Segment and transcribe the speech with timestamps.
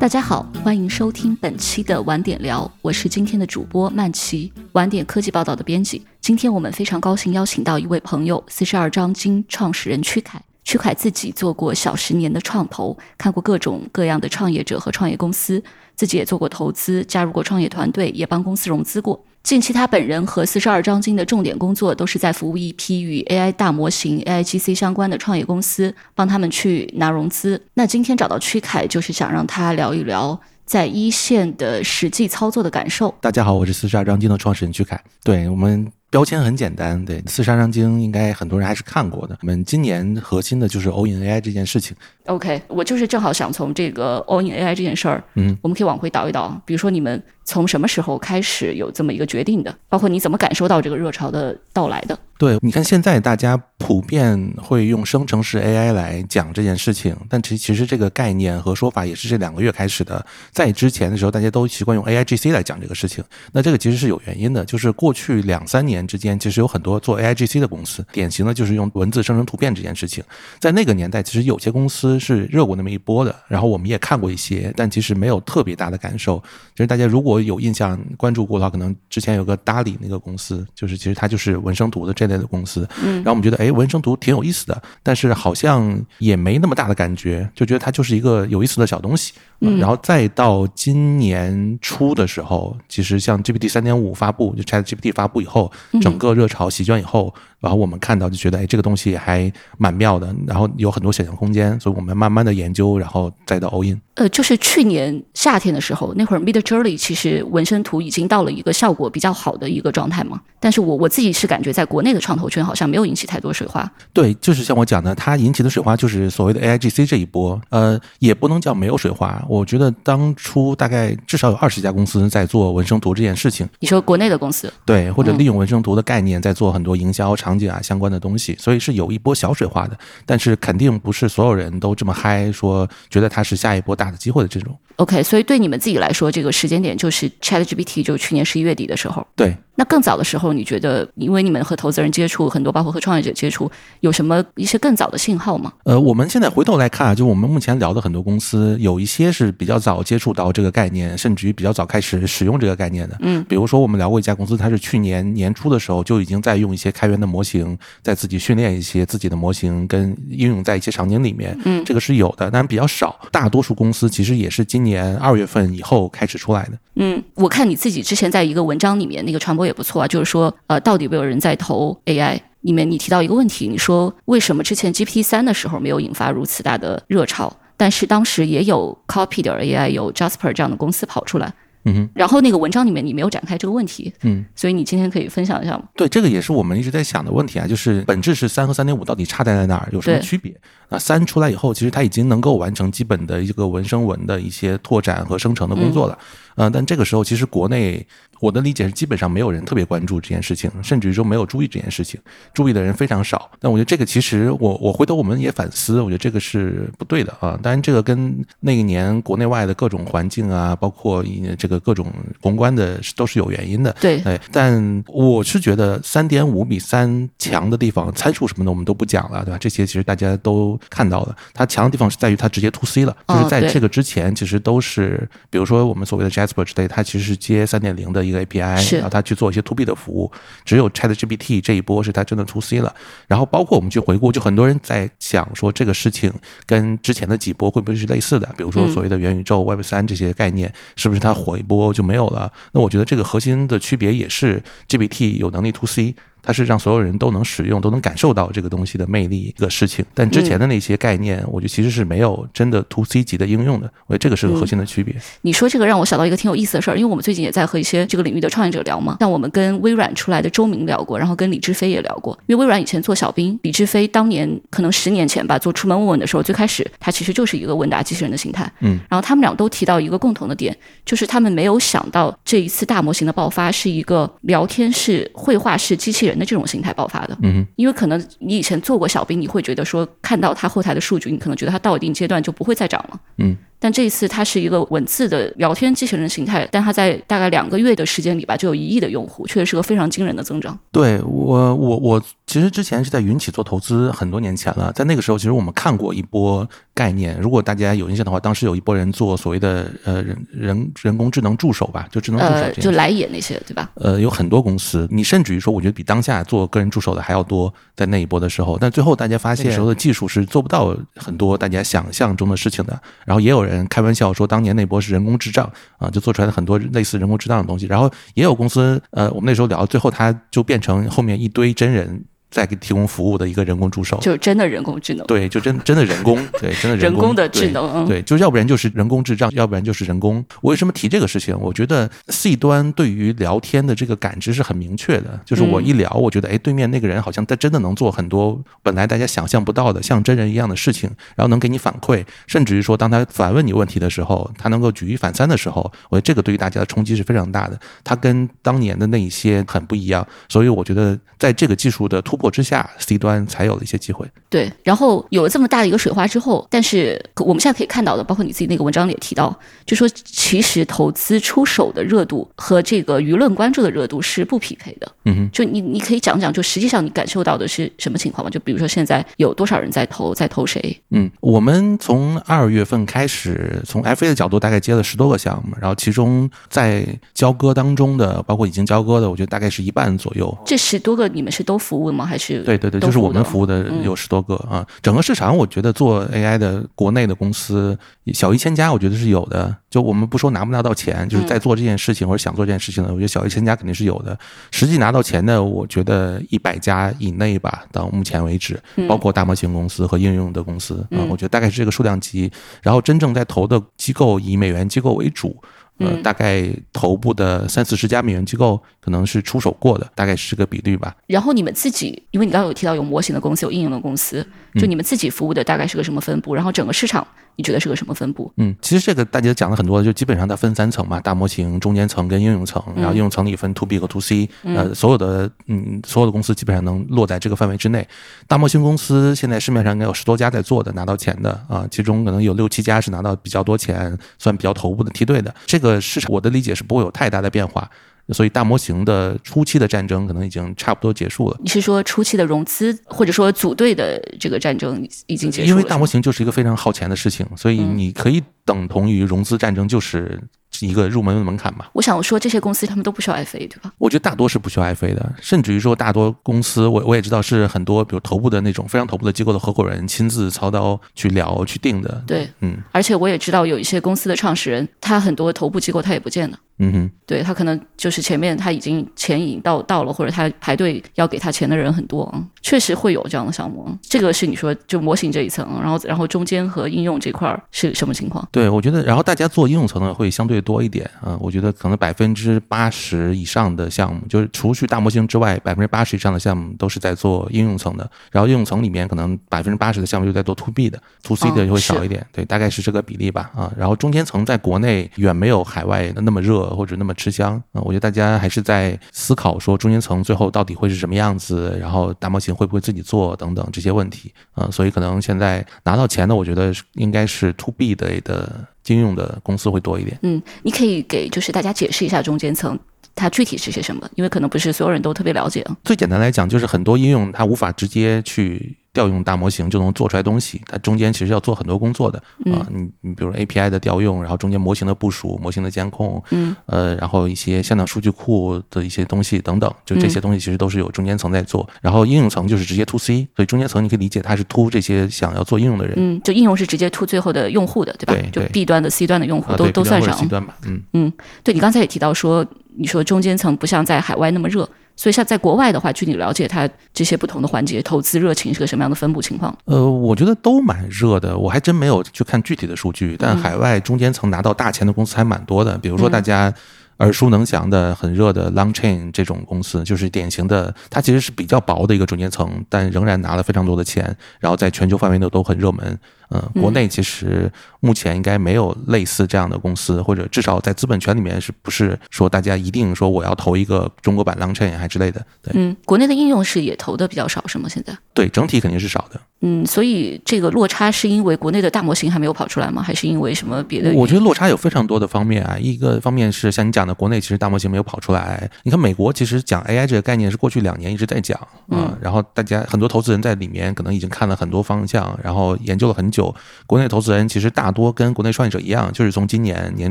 [0.00, 6.02] 大家好，欢迎收听本期的晚点聊，我是今天的主播曼奇，晚点科技报道的编辑。
[6.22, 10.40] 今天我们非常高兴邀请到一位朋友，四十二章经创始人曲凯。
[10.64, 15.62] 曲凯自己做过小十年的创投，看过各种各样的创业者和创业公司，
[15.94, 19.22] 自己也做过投资，加入过创业团队，也帮公司融资过。
[19.42, 27.60] 近期他本人和四十二章经的重点工作都是在服务一批与 AI 大模型 AIGC 相关的创业公司，帮他们去拿融资。
[27.74, 33.12] 那今天找到曲凯，就是想让他聊一聊在一线的实际操作的感受。
[33.20, 35.02] 大家好，我是四十二章经的创始人曲凯。
[35.24, 35.90] 对我们。
[36.10, 39.38] 标签很简单，对《四十二章经》应该很多人还是看过的。
[39.42, 41.96] 我们今年核心的就是 All in AI 这件事情。
[42.26, 46.60] OK，我就是正好想从这个 All in AI 这件事儿，嗯，我们可以往回倒一倒。
[46.66, 49.76] 比如说你们从什么时候开始有这么一个决定的？
[49.88, 52.16] 包括你怎么感受到这个热潮的到来的？
[52.38, 60.24] 对，你看现在大家普遍会用生成式 AI 来讲这件事情，但其其实这个概念和说法也是这两个月开始的。
[60.52, 63.22] 在之前的时候，大家都习惯用 AIGC 来讲这个事情。
[63.52, 70.22] 那这个其实是有原因的，就是过去两三年之间，其实有很多做 AIGC 的公司，典型的就是用文字生成图片这件事情。
[70.60, 76.42] 在那个年代，其实有些公司是热过那么一波的，然后我们也看过一些，但其实没有特别大的感受。
[76.74, 82.88] 就是大家如果有印象关注过的话，可能之前有个 DALI 那个公司，就是其实它就是文生图的这类的公司。
[83.02, 89.32] 嗯，然后我们觉得，哎，文生图挺有意思的，但是好像也没那么大的感觉，就觉得它就是一个有意思的小东西。
[89.60, 97.34] 嗯，然后再到今年初的时候，其实像 GPT 三点五发布，就 Chat GPT 发布以后，整个热潮席卷以后。
[97.60, 104.00] 然后我们看到就觉得，哎，这个东西还蛮妙的，然后有很多想象空间，所以我们慢慢的研究，然后再到 all in。
[104.14, 110.40] 呃，就是去年夏天的时候，那会儿 Mid Journey 其实纹身图已经到了一个效果比较好的一个状态嘛。
[110.58, 113.90] 但是我我自己是感觉，在国内的创投圈好像没有引起太多水花。
[114.12, 117.58] 对，就是像我讲的，它引起的水花就是所谓的 AIGC 这一波。
[117.70, 119.42] 呃，也不能叫没有水花。
[119.48, 123.66] 我觉得当初大概至少有二十家公司在做纹身图这件事情。
[123.78, 124.70] 你说国内的公司？
[124.84, 134.78] 对，或者利用纹身图的概念在做很多营销场场景啊相关的东西，所以是有一波小水花的，但是肯定不是所有人都这么嗨，说觉得它是下一波大的机会的这种。
[135.00, 139.26] OK，所以对你们自己来说，这个时间点就是 ChatGPT 就去年十一月底的时候。
[139.34, 139.56] 对。
[139.76, 145.72] 那更早的时候，你觉得，因为你们和投资人接触很多，包括和创业者接触，有什么一些更早的信号吗？
[145.84, 153.16] 呃，我们现在回头来看啊，就我们目前聊的很多公司，有一些是比较早接触到这个概念，甚至于比较早开始使用这个概念的。
[153.20, 161.58] 嗯，比如说我们聊过一家公司，它是去年年初的时候就已经在用一些开源的模型，在自己训练一些自己的模型，跟应用在一些场景里面。
[161.64, 163.18] 嗯，这个是有的，但比较少。
[163.32, 166.72] 大多数公司其实也是今年年二月份以后开始出来的。
[166.96, 172.38] 嗯，我看你自己之前在一个文章里面那个传播也不错啊，就是说，呃，到底有没有人在投 AI？
[172.60, 181.54] 里面你提到一个问题，你说为什么之前 GPT 三的时候没有引发如此大的热潮，但是当时也有 Copy 点 AI 有 Jasper 这样的公司跑出来。
[181.84, 185.84] 嗯哼，然后那个文章里面你没有展开这个问题，嗯，所以你今天可以分享一下吗？
[185.96, 190.54] 对，这个也是我们一直在想的问题啊，就是本质是三和三点五到底差在在哪儿，有什么区别？
[190.88, 196.18] 那三出来以后，其实它已经能够完成基本的一个文生文的一些拓展和生成的工作了，
[196.56, 198.06] 嗯，但这个时候其实国内。
[198.40, 202.18] 我的理解是，基本上没有人特别关注这件事情，甚至于说没有注意这件事情，
[202.54, 203.50] 注意的人非常少。
[203.60, 207.58] 但我觉得这个其实，我我回头我们也反思，我觉得这个是不对的啊。
[207.62, 211.22] 当然，这个跟那一年国内外的各种环境啊，包括
[211.58, 213.94] 这个各种宏观的都是有原因的。
[214.00, 219.58] 对，哎，但我是觉得三点五比三强的地方，参数什么的我们都不讲了，对吧？
[219.58, 228.29] 这些其实大家都看到了，它强的地方是在于它直接 to C 了，就是在这个之前，其实都是比如说我们所谓的 Jasper 之类，它其实是接三点零的。
[228.30, 230.30] 一个 API，然后他去做一些 To B 的服务，
[230.64, 232.94] 只有 ChatGPT 这一波是他真的 To C 了。
[233.26, 236.32] 然后包括我们去回顾，就很多人在想说这个事情
[236.66, 238.48] 跟之前的几波会不会是类似的？
[238.56, 242.50] 比如说所谓的元宇宙、Web 三这些概念，是不是它火一波就没有了？
[242.72, 246.14] 那我觉得这个核心的区别也是 GPT 有能力 To C。
[246.42, 253.90] 它是让所有人都能使用、都能感受到这个东西的魅力的事情，但之前的那些概念，我觉得其实是没有真的 to C 级的应用的。
[254.06, 255.14] 我觉得这个是个核心的区别。
[255.42, 259.16] 你说这个让我想到一个挺有意思的事儿，因为我们最近也在和一些这个领域的创业者聊嘛。
[259.20, 262.38] 像我们跟微软出来的周明聊过，然后跟李志飞也聊过。
[262.46, 268.70] 因为微软以前做小兵，李志飞当年可能十年前吧，做出门问问的时候，最开始他其实就是一个问答机器人的形态。
[268.80, 277.06] 嗯，然后他们俩都提到一个共同的点，就是他们没有想到这一次大模型的爆发是一个聊天式、绘画式机器人的这种形态爆。
[277.10, 283.56] 发的，嗯，因为可能你以前做过小兵，你会觉得说看到他后台的数据，你可能觉得他到一定阶段就不会再涨了，嗯。
[283.82, 290.78] 但这一次它是一个文字的聊天机器人形态，但它在大概两个月的时间里吧，就有一亿的用户，确实是个非常惊人的增长。
[290.92, 297.40] 对我，我我其实之前是在云起做投资，很多年前了，在那个时候，其实我们看过一波概念。
[297.40, 303.90] 如果大家有印象的话，当时有一波人做所谓的呃人人人工智能助手吧，就智能助手呃，就来也那些，对吧？
[303.94, 313.00] 呃，有很多公司，你甚至于说，我觉得比当下做个人助手的还要多，在那一波的时候，但最后大家发现，那时候的技术是做不到很多大家想象中的事情的。
[313.24, 317.86] 然后也有人开玩笑说，当年那波是人工智障啊，就做出来的很多类似人工智障的东西。
[317.86, 322.24] 然后也有公司，呃，我们那时候聊，最后它就变成后面一堆真人。
[322.50, 325.26] 在给提供服务的一个人工助手，就真的人工智能。
[325.26, 328.06] 对，就真真的人工， 对，真的人工的智能。
[328.06, 330.44] 对，就要不然就是人工智障，要不然就是人工。
[330.60, 331.56] 我为什么提这个事情？
[331.60, 347.78] 我觉得 C 端对于聊天的这个感知是很明确的，就是我一聊，我觉得哎，对面那个人好像他真的能做很多本来大家想象不到的像真人一样的事情，然后能给你反馈，甚至于说当他反问你问题的时候，他能够举一反三的时候，我觉得这个对于大家的冲击是非常大的。
[348.02, 354.26] 他跟当年的那一些很不一样，所以我觉得在这个技术的突破之下，C 端才有了一些机会。
[354.48, 365.12] 对，然后有了这么大的一个水花之后，但是我们现在可以看到的，包括你自己那个文章里也提到，就说其实投资出手的热度和这个舆论关注的热度是不匹配的。
[365.26, 368.50] 嗯哼，就你你可以讲讲，就实际上你感受到的是什么情况吗？
[368.50, 371.00] 就比如说现在有多少人在投，在投谁？
[371.10, 380.56] 嗯，我们从二月份开始，从 FA 的角度大概接了十多个项目，然后其中在交割当中的，包括已经交割的，我觉得大概是一半左右。
[380.64, 382.26] 这十多个你们是都服务吗？
[382.30, 384.86] 还是对对对，就是我们服务的有十多个啊。
[385.02, 387.98] 整个市场，我觉得做 AI 的国内的公司
[388.32, 389.74] 小一千家，我觉得是有的。
[389.90, 394.38] 就我们不说拿不拿到钱，就是在做这件事情或者想做这件事情的，我觉得小一千家肯定是有的。
[394.70, 402.48] 实际拿到钱的，我觉得一百家以内吧，到目前为止，包括大模型公司和应用的公司啊，我觉得大概是这个数量级。
[402.80, 405.60] 然后真正在投的机构以美元机构为主。
[406.00, 411.14] 呃，大概头部的三四十家美元机构可能是出手过的，大概是个比率吧。
[411.26, 414.44] 然后你们自己，因为你刚刚有提到有模型的公司，有应用的公司，
[414.74, 416.54] 就你们自己服务的大概是个什么分布？
[416.54, 417.26] 然后整个市场
[417.56, 418.50] 你觉得是个什么分布？
[418.56, 422.82] 嗯，其实这个大家讲了很多，就基本上它分三层嘛，大模型、中间层跟应用层。
[422.96, 428.06] 然后应用层里分 to B 和 to C，呃，所有的嗯所有的公司基本上能落在这个范围之内。
[428.46, 435.54] 大模型公司现在市面上应该有十多家在做的，拿到钱的啊，其中可能有六七家是拿到比较多钱，算比较头部的梯队的。
[435.66, 437.88] 这个市场我的理解是不会有太大的变化，
[438.28, 441.56] 所以大模型的初期的战争可能已经差不多结束了。
[441.62, 445.68] 你是说初期的融资或者说组队的这个战争已经结束了？
[445.68, 450.40] 因为大模型就是一个非常耗钱的事情，所以你可以等同于融资战争就是
[450.80, 451.86] 一个入门的门槛嘛。
[451.92, 453.92] 我想说这些公司他们都不需要 FA 对吧？
[453.98, 462.22] 我觉得大多是不需要 FA 的，甚至于说大多公司我我也知道是很多比如头部的那种非常头部的机构的合伙人亲自操刀去聊去定的。
[462.26, 466.58] 对，嗯，而且我也知道有一些公司的创始人，他很多头部机构他也不见了。
[466.82, 473.86] 嗯哼，对他可能就是前面他已经钱已经到到了，或者他排队要给他钱的人很多啊，确实会有这样的项目。
[474.00, 478.48] 这个是你说就模型这一层，然后然后中间和应用这块儿是什么情况？
[478.50, 488.10] 对，我觉得然后大家做应用层的会相对多一点啊，我觉得可能百分之八十以上的项目，就是除去大模型之外，百分之八十以上的项目都是在做应用层的。
[488.30, 492.26] 然后应用层里面可能百分之八十的项目就在做 to B 的，to C 的就会少一点。
[492.32, 493.72] 对，大概是这个比例吧啊。
[493.76, 496.70] 然后中间层在国内远没有海外的那么热。
[496.70, 508.39] 或者那么吃香啊，我觉得大家还是在思考说中间层最后到底会是什么样子，然后大模型会不会自己做等等这些问题啊，所以可能现在拿到钱的，我觉得应该是 to B 的的
[508.88, 510.18] 应用的公司会多一点。
[510.22, 512.78] 嗯，你可以给就是大家解释一下中间层
[513.14, 515.76] 它具体是些什么，因为可能不是所有人都特别了解啊。
[515.84, 518.76] 最简单来讲，就是很多应用它无法直接去。
[518.92, 522.18] 调用大模型就能做出来东西，它中间其实要做很多工作的
[522.52, 522.66] 啊。
[522.70, 531.68] 你你比如 API 的调用，然后中间模型的部署、模型的监控，嗯，呃，然后一些向量数据库的一些东西等等，就这些东西其实都是有中间层在做。
[531.80, 535.94] 然后应用层就是直接 to C，所以中间层你可以理解它是 to 这些想要做应用的人。
[535.96, 538.28] 嗯，就应用是直接 to 最后的用户的，对吧？
[538.32, 540.16] 对，就 B 端的、C 端的用户都都算上。
[540.18, 541.12] C 端吧，嗯嗯，
[541.44, 542.44] 对你刚才也提到说，
[542.76, 544.68] 你说中间层不像在海外那么热。
[545.00, 549.56] 所以像在国外的话，据你了解，它这些不同的环节投资热情是个什么样的分布情况？
[549.64, 553.16] 呃，我觉得都蛮热的，我还真没有去看具体的数据。
[553.18, 556.52] 但海外中间层拿到大钱的公司还蛮多的，比如说大家
[556.98, 565.98] 耳熟能详的、很热的 Longchain 这种公司，就是典型的，它其实是比较薄的一个中间层，但仍然拿了非常多的钱，然后在全球范围内都很热门。
[566.30, 575.20] 嗯，国内其实目前应该没有类似这样的公司，或者至少在资本圈里面是不是说大家一定说我要投一个中国版 Longchain 还之类的？
[575.42, 577.68] 对，嗯，国内的应用是也投的比较少，是吗？
[577.68, 577.92] 现在？
[578.14, 579.20] 对，整体肯定是少的。
[579.40, 582.80] 嗯，所以这个落差是因为国内的大模型还没有跑出来吗？
[582.80, 583.90] 还是因为什么别的？
[583.94, 585.56] 我觉得落差有非常多的方面啊。
[585.58, 588.48] 一个方面是像你讲的，国内其实大模型没有跑出来。
[588.62, 591.36] 你看美国其实讲 AI 这个概念是过去两年一直在讲
[591.70, 596.19] 啊，然后大家很多投资人在里面可能已经看了很多方向，然后研究了很久。
[596.20, 596.34] 有
[596.66, 599.90] 国内投资人其实大多跟国内创业者一样，就是从今年年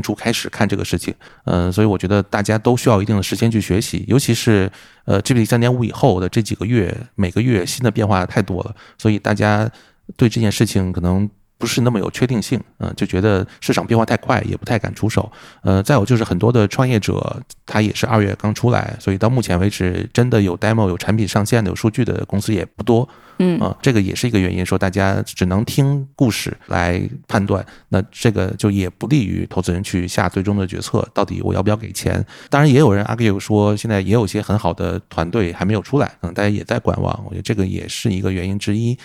[0.00, 1.12] 初开始看这个事情。
[1.44, 4.70] 嗯，所以我觉得大家都需要一定的时间去学习，尤其是
[5.04, 9.70] 呃 GPT 三点五以后的这几个月，每个月新的变化太多了，所以大家。
[10.16, 15.30] 对这件事情可能不是那么有确定性，嗯，就觉得市场变化太快，也不太敢出手。
[15.62, 23.06] 呃，再有就是很多的创业者他也是二月刚出来，所以到目前为止，真的有 demo、有产品上线的、有数据的公司也不多。
[23.42, 32.22] 嗯啊，这个也是一个原因，说大家只能听故事来判断，那这个就也不利于投资人去下最终的决策，到底我要不要给钱？
[32.50, 37.18] 当然，也有人 argue 说，现在也有些很好的团队还没有出来，可能大家也在观望。
[37.24, 38.98] 我觉得这个也是一个原因之一。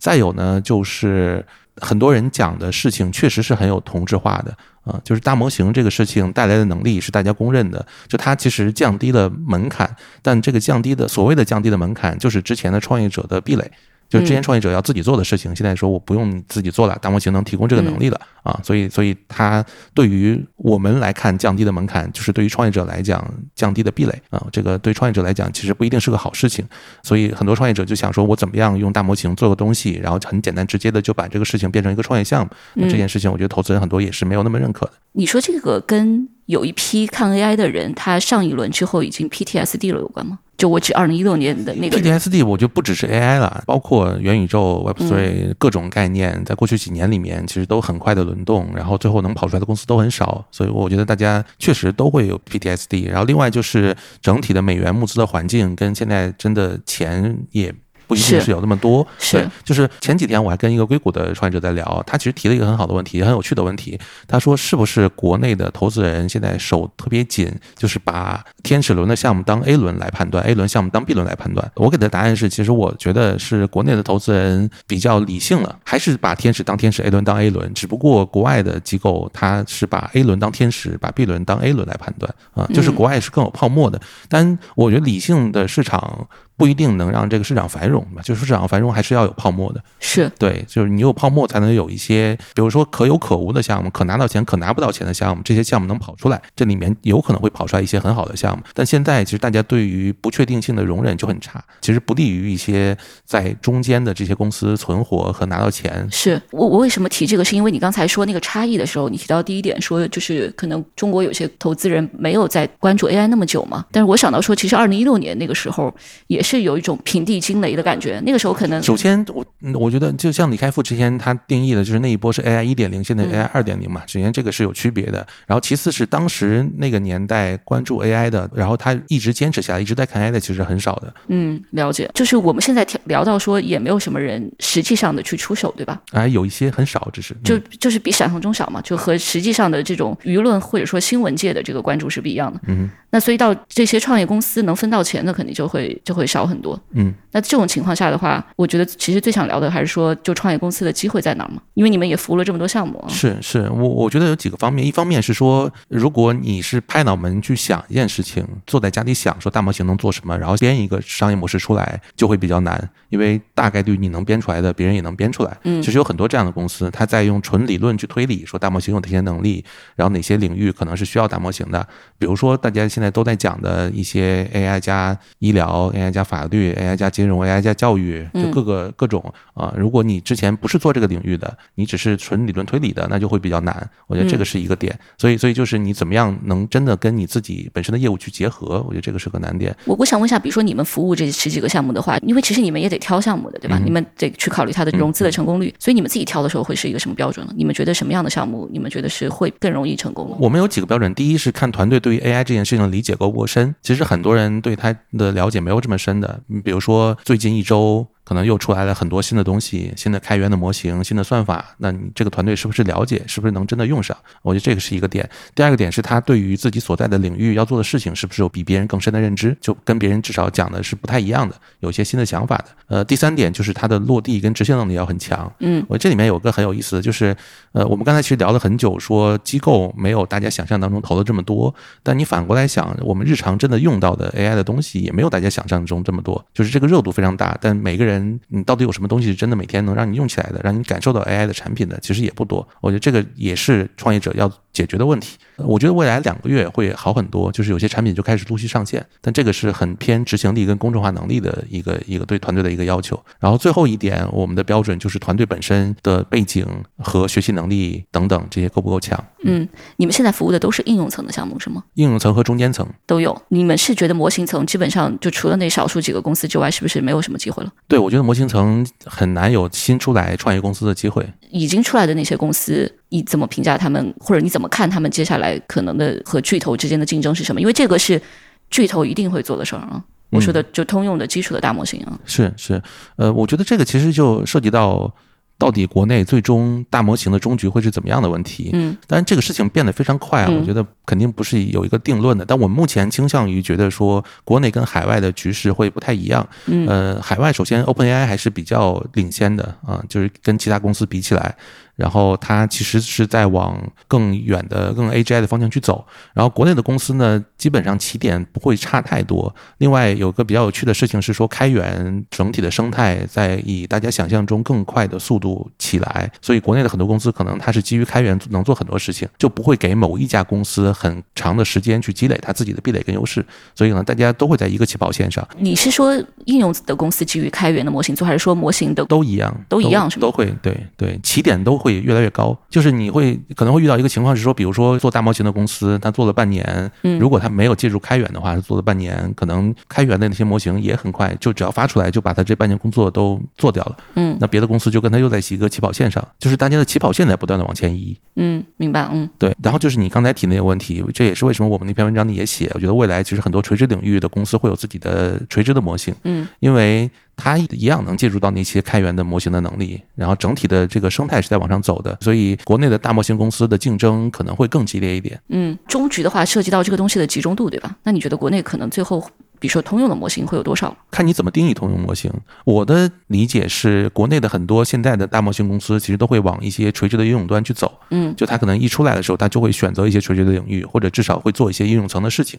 [0.00, 1.46] 再有呢，就是
[1.80, 13.70] 很多人讲的事情确实是很有同质化的啊，就是大模型这个事情带来的能力是大家公认的，就它其实降低了门槛，但这个降低的所谓的降低的门槛，就是之前的创业者的壁垒。
[14.08, 24.12] 就之前创业者要自己做的事情，现在说我不用自己做了，大模型能提供这个能力了啊，所以所以它对于我们来看降低的门槛，就是对于创业者来讲降低的壁垒。
[24.30, 26.64] 啊，这个对创业者来讲其实不一定是个好事情，
[27.02, 34.92] 所以很多创业者就想说我怎么样用大模型做个东西，然后很简单直接的就把这个事情变成一个创业项目，那这件事情我觉得投资人很多也是没有那么认可的。
[35.12, 40.38] 你说这个跟有一批看 AI 的人，他上一轮之后已经 PTSD 了有关吗？
[40.56, 53.08] 就我指二零一六年的那个 PTSD，我就不只是 AI 了，包括元宇宙、Web3 各种概念，在过去几年里面，其实都很快的轮动，然后最后能跑出来的公司都很少，所以我觉得大家确实都会有 PTSD。
[53.08, 57.74] 然后另外就是整体的美元募资的环境跟现在真的钱也。
[58.06, 63.98] 不一定是有那么多，是就是前几天我还跟一个硅谷的创业者在聊，他其实提了一个很好的问题，很有趣的问题。
[64.28, 71.70] 他说是不是国内的投资人现在手特别紧，就是把天使轮的项目当 A 轮来判断，A 轮项目当 B 轮来判断？
[71.74, 77.72] 我给的答案是，其实我觉得是国内的投资人比较理性了，还是把天使当天使，A 轮当 A 轮。
[77.74, 84.00] 只不过国外的机构他是把 A 轮当天使，把 B 轮当 A 轮来判断啊，就是国外是更有泡沫的。
[84.28, 86.28] 但我觉得理性的市场。
[86.56, 89.82] 不一定能让这个市场繁荣嘛，就是市场繁荣还是要有泡沫的。
[90.00, 98.62] 是对，就是你有泡沫才能有一些，比如说可有可无的项目，可拿到钱可拿不到钱的项目，这些项目能跑出来，这里面有可能会跑出来一些很好的项目。
[98.72, 106.08] 但现在其实大家对于不确定性的容忍就很差，其实不利于一些在中间的这些公司存活和拿到钱。
[106.10, 107.44] 是我我为什么提这个？
[107.44, 115.94] 是因为你刚才说那个差异的时候，你提到第一点说就是可能中国有些投资人没有在关注 AI 那么久嘛，但是我想到说，其实二零一六年那个时候
[116.28, 116.45] 也。
[116.46, 118.22] 是有一种平地惊雷的感觉。
[118.24, 124.02] 那个时候可能，首先我我觉得就像李开复之前他定义的，就是那一波是 AI 一点零，现在 AI 二点零嘛。
[124.06, 125.26] 首先这个是有区别的。
[125.46, 131.12] 然后其次是当时那个年代关注 AI 的，然后他一直坚持下来，一直在看 AI 的，其实很少的。
[131.28, 132.08] 嗯，了解。
[132.14, 136.00] 就是我们现在聊到说，也没有什么人实际上的去出手，对吧？
[136.12, 142.60] 啊，有一些很少，只是就就是比想象中少嘛，就和实际上的这种舆论或者说新闻界的这个关注是不一样的。
[142.68, 142.88] 嗯。
[143.16, 146.78] 那所以到这些创业公司能分到钱的，肯定就会就会少很多。
[146.92, 151.62] 嗯，那这种情况下的话，我觉得其实最想聊的还是说，就创业公司的机会在哪儿嘛？
[151.72, 153.02] 因为你们也服务了这么多项目。
[153.08, 165.56] 是是，我我觉得有几个方面，一方面是说，如果你是拍脑门去想一件事情，坐在家里想说大模型能做什么，然后编一个商业模式出来，就会比较难，因为大概率你能编出来的，别人也能编出来。
[165.62, 173.90] 嗯，其实有很多这样的公司，他在用纯理论去推理，说大模型有哪些能力，然后哪些领域可能是需要大模型的，比如说大家现在都在讲的。
[173.96, 179.22] 一些 AI 加医疗、AI 加法律、AI 加金融、AI 加教育，就各个各种
[179.54, 179.72] 啊。
[179.76, 183.88] 如果你之前不是做这个领域的，你只是纯理论推理的，那就会比较难。
[184.06, 184.98] 我觉得这个是一个点。
[185.16, 188.84] 所以，所以就是你怎么样能真的跟你自己本身的业务去结合？
[188.86, 189.74] 我觉得这个是个难点。
[189.86, 193.80] 我我想问一下，比如说你们服务这十几个项目的话，因为其实你们也得挑项目的，对吧？
[193.82, 195.74] 你们得去考虑它的融资的成功率。
[195.78, 197.52] 所以你们自己挑的时候会是一个什么标准呢？
[197.56, 201.14] 你们觉得什么样的项目，你们觉得是会更容易成功我们有几个标准。
[201.14, 203.74] 第一是看团队对于 AI 这件事情的理解够不够深。
[203.82, 206.40] 其实很多人对他的了解没有这么深的。
[206.64, 214.16] 比如说，最近一周可能又出来了很多新的东西，新的开源的模型，新的算法，那你这个团队是不是了解，是不是能真的用上？
[214.42, 215.28] 我觉得这个是一个点。
[215.54, 222.64] 第二个点是他对于自己所在的领域要做的事情，是不是有比别人更深的认知，就跟别人至少讲的是不太一样的，有些新的想法的。
[222.88, 225.52] 呃，第三点就是他的落地跟执行能力要很强。
[225.60, 227.36] 嗯，我这里面有个很有意思的就是，
[227.72, 238.15] 呃，我们刚才其实聊了很久，说机构没有大家想象当中投的这么多，但你反过来想，我们日常真的用到的 AI 的东西也没有大家想象中这么多，就是这个热度非常大，但每个人
[238.48, 242.66] 你到底有什么东西是真的每天能让你用起来的，让你感受到 AI 的产品的，其实也不多。
[242.80, 245.36] 我觉得这个也是创业者要解决的问题。
[245.56, 253.18] 我觉得未来两个月会好很多，就是有些产品就开始陆续上线，但这个是很偏执行力跟公众化能力的一个一个对团队的一个要求。
[253.40, 256.66] 然后最后一点，我们的标准就是团队本身的背景
[256.98, 259.18] 和学习能力等等这些够不够强。
[259.44, 261.82] 嗯，你们现在服务的都是应用层的项目是吗？
[261.94, 263.40] 应用层和中间层都有。
[263.48, 267.72] 你们是觉得模型层基本上就除了那少数几个公司之外，是不是没有什么机会了？
[267.88, 271.26] 对，我觉得模型层很难有新出来创业公司的机会。
[271.50, 277.60] 已经出来的那些公司，你怎么评价他们，或者你怎么看他们接下来可能的和巨头之间的竞争是什么？
[277.60, 278.22] 因为这个是
[278.70, 280.00] 巨头一定会做的事儿啊。
[280.30, 282.16] 我说的就通用的基础的大模型啊。
[282.24, 282.80] 是是，
[283.16, 285.12] 呃，我觉得这个其实就涉及到。
[285.58, 288.70] 到底国内最终大模型的终局会是怎么样的问题？
[288.74, 292.44] 嗯，当然这个事情变得非常快啊，我觉得肯定不是有一个定论的。
[292.44, 296.46] 但我们目前倾向于觉得说，国内跟海外的局势会不太一样。
[296.66, 301.56] 嗯，呃，海外首先 OpenAI 还是比较领先的啊，就是跟其他公司比起来。
[301.96, 306.06] 然后它其实是在往更远的、更 AGI 的方向去走。
[306.34, 309.52] 然后国内的公司呢，基本上起点不会差太多。
[309.78, 316.30] 另外有个比较有趣的事情是说，开源整体的生态在以大家想象中更快的速度起来。
[316.42, 323.42] 所以国内的很多公司可能它是基于开源能做很多事情，就不会给某一家公司很长的时间去积累它自己的壁垒跟优势。
[323.74, 325.46] 所以呢，大家都会在一个起跑线上。
[325.56, 329.56] 你是说应用的公司基于开源的模型做，还是说模型的都一样？
[329.66, 330.20] 都一样是吗？
[330.20, 331.85] 都会对对，起点都。
[331.86, 336.90] 会越来越高，就是你会可能会遇到一个情况是说，比如说做大模型的公司，他做了半年，
[337.20, 343.96] 如果他没有借助开源的话，做了半年，可能开源的那些模型也很快就只要发出来，就把他这半年工作都做掉了。
[344.16, 348.18] 嗯，那别的公司就跟他又在一个起跑线上，就是大家的起跑线在不断的往前移。
[348.34, 349.08] 嗯，明白。
[349.12, 349.54] 嗯，对。
[349.62, 356.12] 然后就是你刚才提那个问题，这也是为什么我们那篇文章里也写，我觉得未来其实很多垂直领域的公司会有自己的垂直的模型。
[356.24, 357.08] 嗯，因为。
[357.36, 365.38] 它一样能借助到那些开源的模型的能力，然后整体的这个生态是在往上走的，所以国内的大模型公司的竞争可能会更激烈一点。
[365.48, 367.94] 嗯，终局的话涉及到这个东西的集中度，对吧？
[368.02, 369.20] 那你觉得国内可能最后，
[369.60, 370.96] 比如说通用的模型会有多少？
[371.10, 372.32] 看你怎么定义通用模型。
[372.64, 377.92] 我的理解是，国内的很多现在的大模型公司其实都会往一些垂直的应用端去走。
[378.10, 382.58] 嗯，就它可能一出来的时候，它就会选择一些垂直的领域，或者至少会做一些应用层的事情。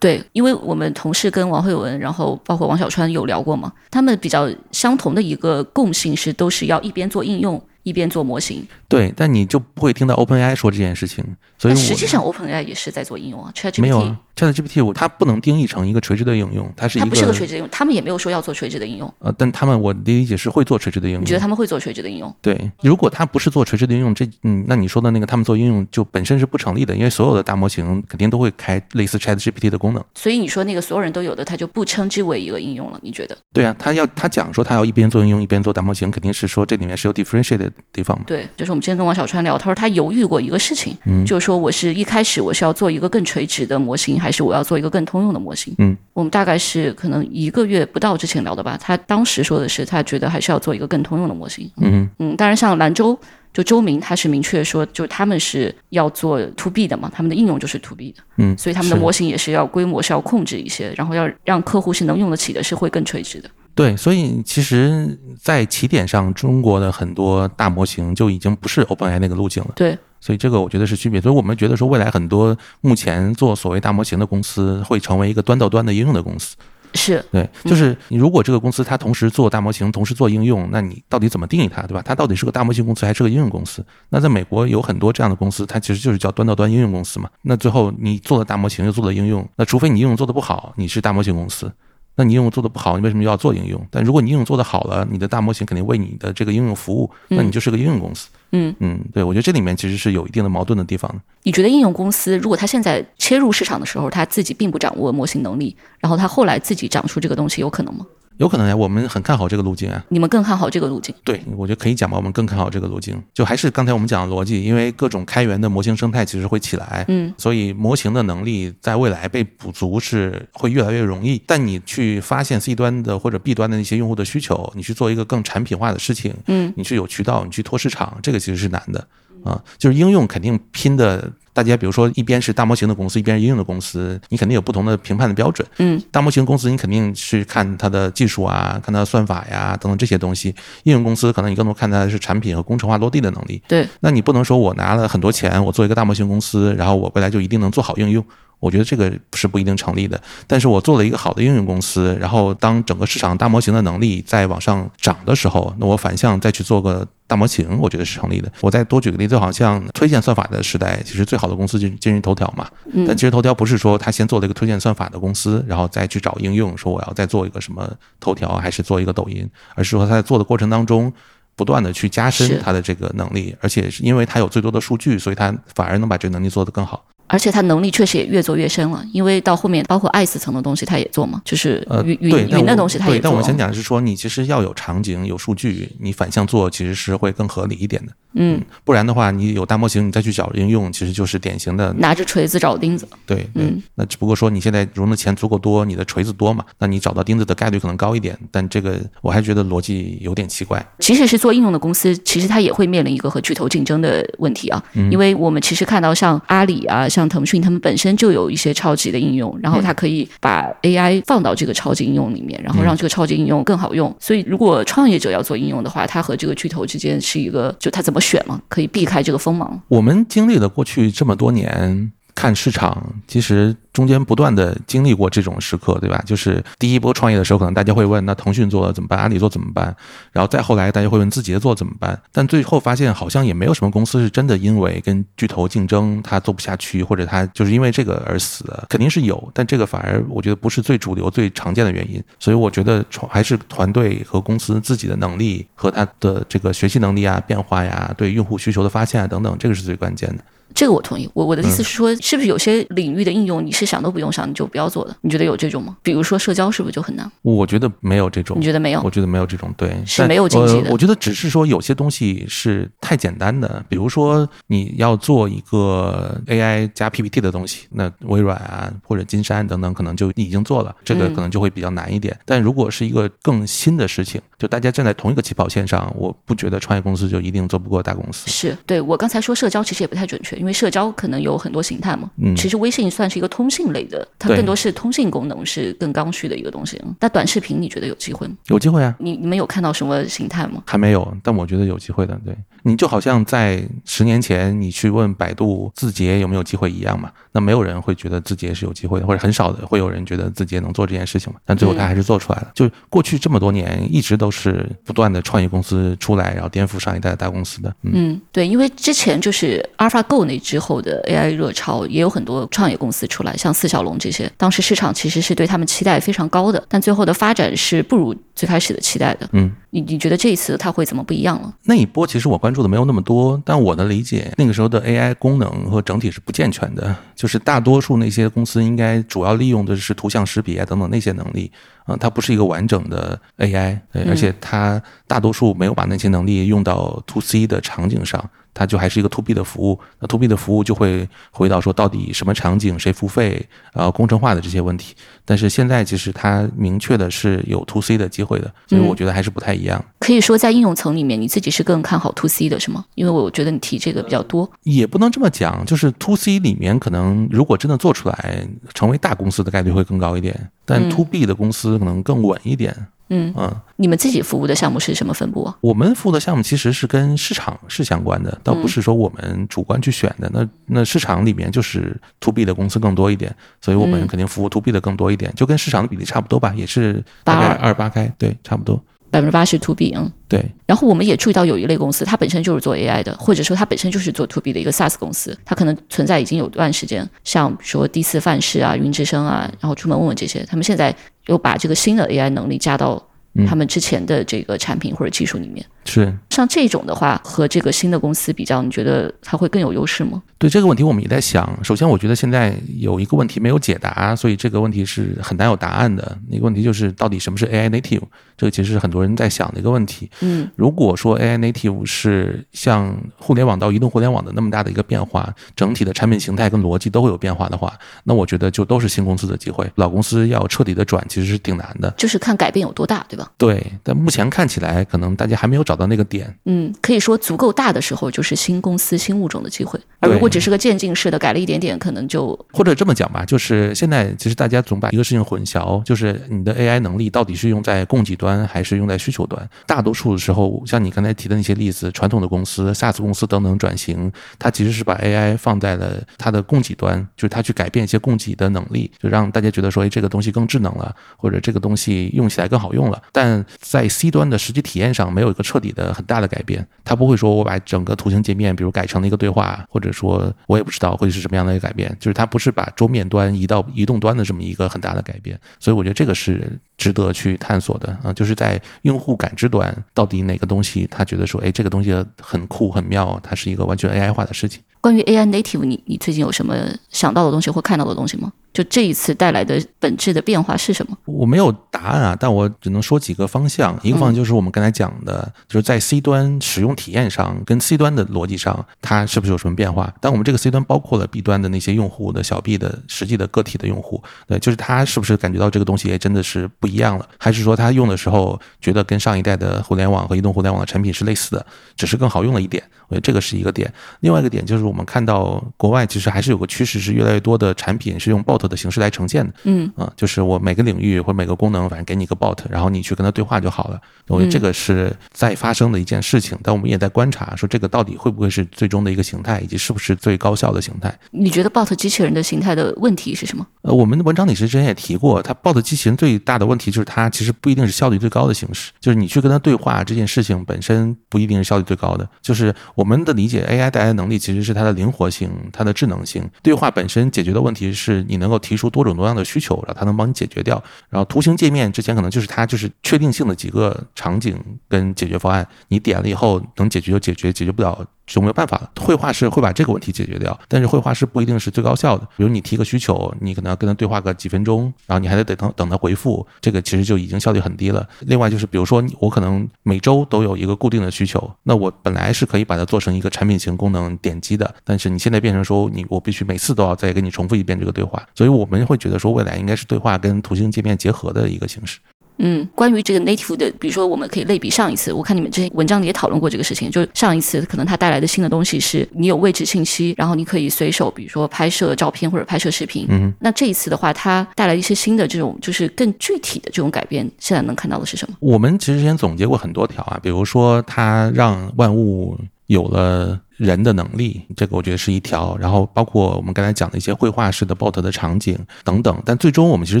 [0.00, 7.60] 对，因为我们同事跟王慧文，然后包括王小川有聊过嘛，他们比较相同的一个共性是，都是要一边做应用。
[7.88, 11.24] 一边做模型，对，但你就不会听到 OpenAI 说这件事情，
[11.56, 13.50] 所以实际上 OpenAI 也是在做应用啊。
[13.54, 19.12] ChatGPT 没有啊，ChatGPT 我它不能定义成一个垂直的应用，它是一个它不是个垂直应用，他们也没有说要做垂直的应用。
[19.20, 21.22] 呃，但他们我的理解是会做垂直的应用。
[21.22, 22.34] 你觉得他们会做垂直的应用？
[22.42, 30.04] 对，如果它不是做垂直的应用，这嗯，那你说的那个他们做应用就本身是不成立的，因为所有的大模型肯定都会开类似 ChatGPT 的功能。
[30.14, 32.98] 所以你说那个所有人都有的，它就不称之为一个应用了？
[33.02, 33.36] 你觉得？
[33.52, 38.24] 对啊，他要他讲说他要一边做应用一边做大模型，肯定是说这里面是有 differentiate 的地方嘛？
[38.26, 38.46] 对。
[38.56, 45.74] 就是我们之前跟王小川聊，他说他犹豫过一个事情，就是说我是一开始我是要做一个更垂直的模型，还是我要做一个更通用的模型？
[45.78, 48.78] 嗯，我们大概是可能一个月不到之前聊的吧。
[48.80, 51.70] 他当时说的是，他觉得还是要做一个更通用的模型。
[51.76, 53.18] 嗯嗯，当然像兰州
[53.52, 58.22] 就周明，他是明确说，就他们是要做 to B 的嘛，他们的应用就是 to B 的。
[58.36, 63.50] 嗯，所以他们的模型也是要规模是要控制一些，然后要让客户是能用得起的，是会更垂直的。
[63.78, 69.70] 对，所以其实，在起点上，中国的很多大模型就已经不是 OpenAI 那个路径了。
[69.76, 71.20] 对，所以这个我觉得是区别。
[71.20, 76.56] 所以我们觉得说，未来很多目前做所谓大模型的公司，会成为一个端到端的应用的公司。
[76.94, 82.02] 是对，就是你如果这个公司它同时做大模型，同时做应用，那你到底怎么定义它，对吧？
[82.04, 83.86] 它到底是个大模型公司还是个应用公司？
[84.08, 87.30] 那在美国有很多这样的公司，它其实就是叫端到端应用公司嘛。
[87.42, 91.70] 那最后你做了大模型又做了应用，那除非你应用做的不好，你是大模型公司。
[92.18, 93.80] 那你应用做的不好，你为什么要做应用？
[93.92, 98.28] 但如果你应用做的好了，你的大模型肯定为你的这个应用服务，那你就是个应用公司。
[98.50, 101.08] 嗯嗯，对，我觉得这里面其实是有一定的矛盾的地方。
[101.44, 108.04] 你觉得应用公司如果他现在切入市场的时候，他自己并不掌握模型能力，然后他后来自己长出这个东西，有可能吗？
[108.38, 110.04] 有可能呀，我们很看好这个路径啊。
[110.08, 111.14] 你们更看好这个路径？
[111.24, 112.16] 对，我觉得可以讲吧。
[112.16, 121.42] 我们更看好这个路径，就还是刚才我们讲的逻辑，因为各种开源的模型生态其实会起来，嗯，所以模型的能力在未来被补足是会越来越容易。
[121.46, 129.04] 但你去发现 C 端的或者 B 端的那些用户的需求，你去做一个更产品化的事情，嗯，你去有渠道，你去拓市场，这个其实是难的
[129.42, 129.60] 啊。
[129.76, 131.30] 就是应用肯定拼的。
[131.58, 135.66] 大家比如说，一边是大模型的公司，一边是应用的公司，你肯定有不同的评判的标准。
[135.78, 140.54] 嗯，大模型公司你肯定是看它的技术啊，看它的算法呀等等这些东西。
[140.84, 143.60] 应用公司可能你更多看它的是产品和工程化落地的能力。
[143.66, 148.24] 对，那你不能说我拿了很多钱，我做一个大模型公司，然后我未来就一定能做好应用。
[148.60, 150.20] 我觉得这个是不一定成立的。
[150.46, 158.50] 但是我做了一个好的应用公司，然后当整个市场大模型的能力在往上涨的时候，那我反向再去做个大模型，我觉得是成立的。
[158.60, 162.68] 我再多举个例子，好像推荐算法的时代，其实最好的公司就是今日头条嘛。
[163.06, 171.12] 但今日头条不是说他先做了一个推荐算法的公司，然后再去找应用，说我要再做一个什么头条，还是做一个抖音，而是说他在做的过程当中。
[171.56, 177.04] 不断的去加深他的这个能力，而且是因为他有最多的数据，所以他反而能把这个能力做得更好。
[177.28, 183.30] 而且他能力确实也越做越深了，因为到后面包括 IaaS 层的东西他也做嘛，就是云云云的东西他也做。
[183.30, 188.12] 但我先讲的是说，你其实要有场景、有数据，你反向做其实是会更合理一点的。
[188.40, 193.06] 嗯，不然的话，你有大模型，你再去找应用，其实就是典型的拿着锤子找钉子。
[193.26, 198.38] 对，嗯，那只不过说你现在融的钱足够多，你的锤子多嘛，那你找到钉子的概率可能高一点。
[198.52, 200.84] 但这个我还觉得逻辑有点奇怪。
[201.00, 214.14] 即使是做应用的公司，其实它也会面临一个和巨头竞争的问题啊，因为我们其实看到像阿里啊、像腾讯他们本身就有一些超级的应用，然后它可以把 AI 放到这个超级应用里面，然后让这个超级应用更好用。
[214.20, 219.80] 所以如果创业者要做应用的话，它和这个巨头之间是一个，就它怎么选嘛，可以避开这个锋芒。
[219.88, 222.12] 我们经历了过去这么多年。
[222.38, 226.22] 看市场，其实中间不断的经历过这种时刻，对吧？
[226.24, 229.18] 就是第一波创业的时候，可能大家会问，那腾讯做了怎么办？
[229.18, 229.86] 阿里做怎么办？
[230.30, 232.16] 然后再后来，大家会问字节做怎么办？
[232.30, 238.86] 但最后发现，好像也没有什么公司是真的因为跟巨头竞争，它做不下去，或者它就是因为这个而死的。
[238.88, 242.22] 肯定是有，但这个反而我觉得不是最主流、最常见的原因。
[242.38, 250.44] 所以我觉得，还是团队和公司自己的能力和它的这个学习能力啊、变化呀、对用户需求的发现啊等等，这个是最关键的。
[250.78, 255.16] 这个我同意，我我的意思是说，是不是有些领域的应用你是想都不用想你就不要做的？
[255.22, 255.96] 你觉得有这种吗？
[256.04, 257.28] 比如说社交是不是就很难？
[257.42, 258.56] 我觉得没有这种。
[258.60, 259.02] 你觉得没有？
[259.02, 260.92] 我觉得没有这种，对，是没有经济的。
[260.92, 272.38] 我觉得只是说有些东西是太简单的，比如说你要做一个 AI 加 PPT 的东西，那微软啊或者金山等等可能就已经做了，这个可能就会比较难一点。
[272.44, 278.48] 但如果是一个更新的事情，就大家站在同一个起跑线上，我不觉得创业公司就一定做不过大公司。
[278.48, 282.30] 是对我刚才说社交其实也不太准确，因为社交可能有很多形态嘛。
[282.36, 287.00] 嗯，其实微信算是一个通信类的，它更多是通信功能是更刚需的一个东西。
[287.20, 288.54] 那短视频你觉得有机会吗？
[288.68, 289.14] 有机会啊。
[289.18, 290.82] 你你们有看到什么形态吗？
[290.86, 292.38] 还没有，但我觉得有机会的。
[292.44, 297.30] 对你就好像在十年前你去问百度字节有没有机会一样嘛。
[297.52, 301.58] 那没有人会觉得字节是有机会的，或者很少的会有人觉得字节能做这件事情嘛？
[301.64, 302.70] 但最后他还是做出来了。
[302.74, 307.92] 就过去这么多年一直都是不断的创业公司出来，然后颠覆上一代的大公司的。
[308.02, 319.48] 嗯，对，因为之前就是 AlphaGo 那之后的 AI 热潮，也有很多创业公司出来，像四小龙这些，当时市场其实是对他们期待非常高的，但最后的发展是不如最开始的期待的。
[319.52, 321.74] 嗯，你你觉得这一次它会怎么不一样了？
[321.84, 331.70] 那一波其实我关注的没有那么多，但我的理解，那个时候的 AI 功能和整体是不健全的，就是大多数那些公司应该主要利用的是图像识别等等那些能力。
[332.04, 338.42] 啊，它不是一个完整的 AI，对，而且它大多数没有把那些能力用到 To C 的场景上，
[338.78, 339.98] 它就还是一个 To B 的服务。
[340.20, 345.16] 那 To B 的服务就会回到说，到底什么场景谁付费，呃，工程化的这些问题。
[345.44, 350.02] 但是现在其实它明确的是有 To C 的机会的，所以我觉得还是不太一样。
[350.20, 353.04] 可以说在应用层里面，你自己是更看好 To C 的是吗？
[353.16, 354.70] 因为我觉得你提这个比较多。
[354.84, 360.70] 也不能这么讲，就是 To C 里面可能如果真的做出来，成为大公司的概率会更高一点。
[360.84, 362.94] 但 To B 的公司可能更稳一点。
[362.96, 363.54] 嗯嗯，
[363.96, 365.76] 你们自己服务的项目是什么分布啊？
[365.80, 370.50] 我们服务的项目其实是跟市场是相关的，倒不是说我们主观去选的。
[370.52, 379.02] 那那市场里面就是 To B 的公司更多一点，所以我们肯定服务 To B 的更多一点，就跟市场的比例差不多吧，也是大概二八开，对，差不多。
[379.30, 380.64] 百分之八十 To B，嗯，对。
[380.86, 391.14] 然后我们也注意到有一类公司，它本身就是做 AI 的，或者说它本身就是做 To B 的一个 SaaS 公司，它可能存在已经有段时间，像说第四范式啊、云之声啊，然后出门问问这些，他们现在
[391.46, 393.22] 又把这个新的 AI 能力加到
[393.66, 395.84] 他们之前的这个产品或者技术里面。
[396.08, 400.42] 是像这种的话，和这个新的公司比较，你觉得它会更有优势吗？
[400.58, 401.78] 对这个问题，我们也在想。
[401.84, 406.36] 首先，我觉得现在有一个问题没有解答，所以这个问题是很难有答案的。
[406.48, 408.22] 那个问题就是，到底什么是 AI native？
[408.56, 410.28] 这个其实是很多人在想的一个问题。
[410.40, 417.92] 嗯，如果说 AI native 是像互联网到移动互联网的那么大的一个变化，整体的产品形态跟逻辑都会有变化的话，
[418.24, 419.88] 那我觉得就都是新公司的机会。
[419.94, 422.10] 老公司要彻底的转，其实是挺难的。
[422.16, 423.48] 就是看改变有多大，对吧？
[423.56, 426.56] 对，但目前看起来，可能大家还没有找到那个点。
[426.64, 429.98] 嗯，可以说足够大的时候，就是新公司、新物种的机会。
[430.20, 439.68] 而如果只是个渐进式的，改了一点点，可能就或者这么讲吧，就是现在其实大家总把一个事情混淆，就是你的 AI 能力到底是用在供给端还是用在需求端？
[439.86, 453.22] 大多数的时候，像你刚才提的那些例子，传统的公司、SaaS 公司等等转型，它其实是把 AI 放在了它的供给端，就是它去改变一些供给的能力，就让大家觉得说，哎，这个东西更智能了，或者这个东西用起来更好用了。
[453.32, 456.86] 但在 C 端的实际体验上，没有一个彻底的很大的改变。
[457.04, 462.14] 它不会说我把整个图形界面，比如改成了一个对话，或者说我也不知道会是什么样的一个改变。
[462.18, 465.58] 就是它不是把桌面端移到移动端的这么一个很大的改变。
[465.80, 466.78] 所以我觉得这个是。
[466.98, 474.82] 值得去探索的啊，就是在用户感知端，到底哪个东西他觉得说，哎，这个东西很酷很妙，它是一个完全 AI 化的事情。
[475.00, 476.74] 关于 AI native，你你最近有什么
[477.10, 478.52] 想到的东西或看到的东西吗？
[478.72, 481.16] 就这一次带来的本质的变化是什么？
[481.24, 483.98] 我没有答案啊，但我只能说几个方向。
[484.02, 490.12] 一个方向就是我们刚才讲的，就是在 C 端使用体验上，跟 C 端的逻辑上，它是不是有什么变化？
[490.20, 497.28] 但我们这个 C 端包括了 B 端的那些用户的小 B 的实际的个体的用户，对，就是他是不是感觉到这个东西真的是不一样了？
[497.38, 502.84] 还是说他用的时候觉得跟上一代的互联网和移动互联网的产品是类似的，只是更好用了一点？
[503.08, 503.92] 我觉得这个是一个点。
[504.20, 509.52] 另外一个点就是我们看到国外其实还是有个趋势，是越来越多的产品是用 bot 的形式来呈现的。
[509.64, 514.00] 嗯啊，就是我每个领域或者每个功能，反正给你一个 bot，然后你去跟他对话就好了。
[514.26, 521.16] 我觉得这个是在发生的一件事情，但我们也在观察，说这个到底会不会是最终的一个形态，以及是不是最高效的形态？
[521.30, 523.66] 你觉得 bot 机器人的形态的问题是什么？
[523.82, 532.28] 呃，我们的文章里其实之前也提过，它 bot 机器人最大的问题就是它其实不一定是效率最高的形式，就是你去跟他对话这件事情本身不一定是效率最高的。
[532.42, 536.48] 就是我们的理解，AI 带来的能力其实是它的灵活性、它的智能性。
[536.62, 540.82] 对话本身解决的问题是你能够提出多种多样的需求，然后它能帮你解决掉。
[541.10, 544.56] 然后图形界面之前可能就是它就是确定性的几个场景
[544.88, 548.06] 跟解决方案，你点了以后能解决就解决，解决不了。
[548.28, 548.90] 就没有办法了。
[549.00, 552.24] 绘画师会把这个问题解决掉，但是绘画师不一定是最高效的。
[552.36, 558.06] 比如你提个需求，你可能要跟他对话个几分钟，然后你还得等等他回复，这个其实就已经效率很低了。
[558.20, 571.98] 另外就是，比如说我可能每周都有一个固定的需求，那我本来是可以把它做成一个产品型功能点击的，但是你现在变成说你我必须每次都要再跟你重复一遍这个对话，所以我们会觉得说未来应该是对话跟图形界面结合的一个形式。
[572.38, 583.06] 嗯，关于这个 native 的，比如说我们可以类比上一次，我看你们这些文章里也讨论过这个事情，就是上一次可能它带来的新的东西是你有位置信息，然后你可以随手，比如说拍摄照片或者拍摄视频。
[583.08, 588.36] 嗯，那这一次的话，它带来一些新的这种就是更具体的这种改变，现在能看到的是什么？
[588.40, 593.40] 我们其实之前总结过很多条啊，比如说它让万物有了。
[593.58, 600.00] 人的能力，这个我觉得是一条，然后包括我们刚才讲的一些绘画式的 bot 的场景等等，但最终我们其实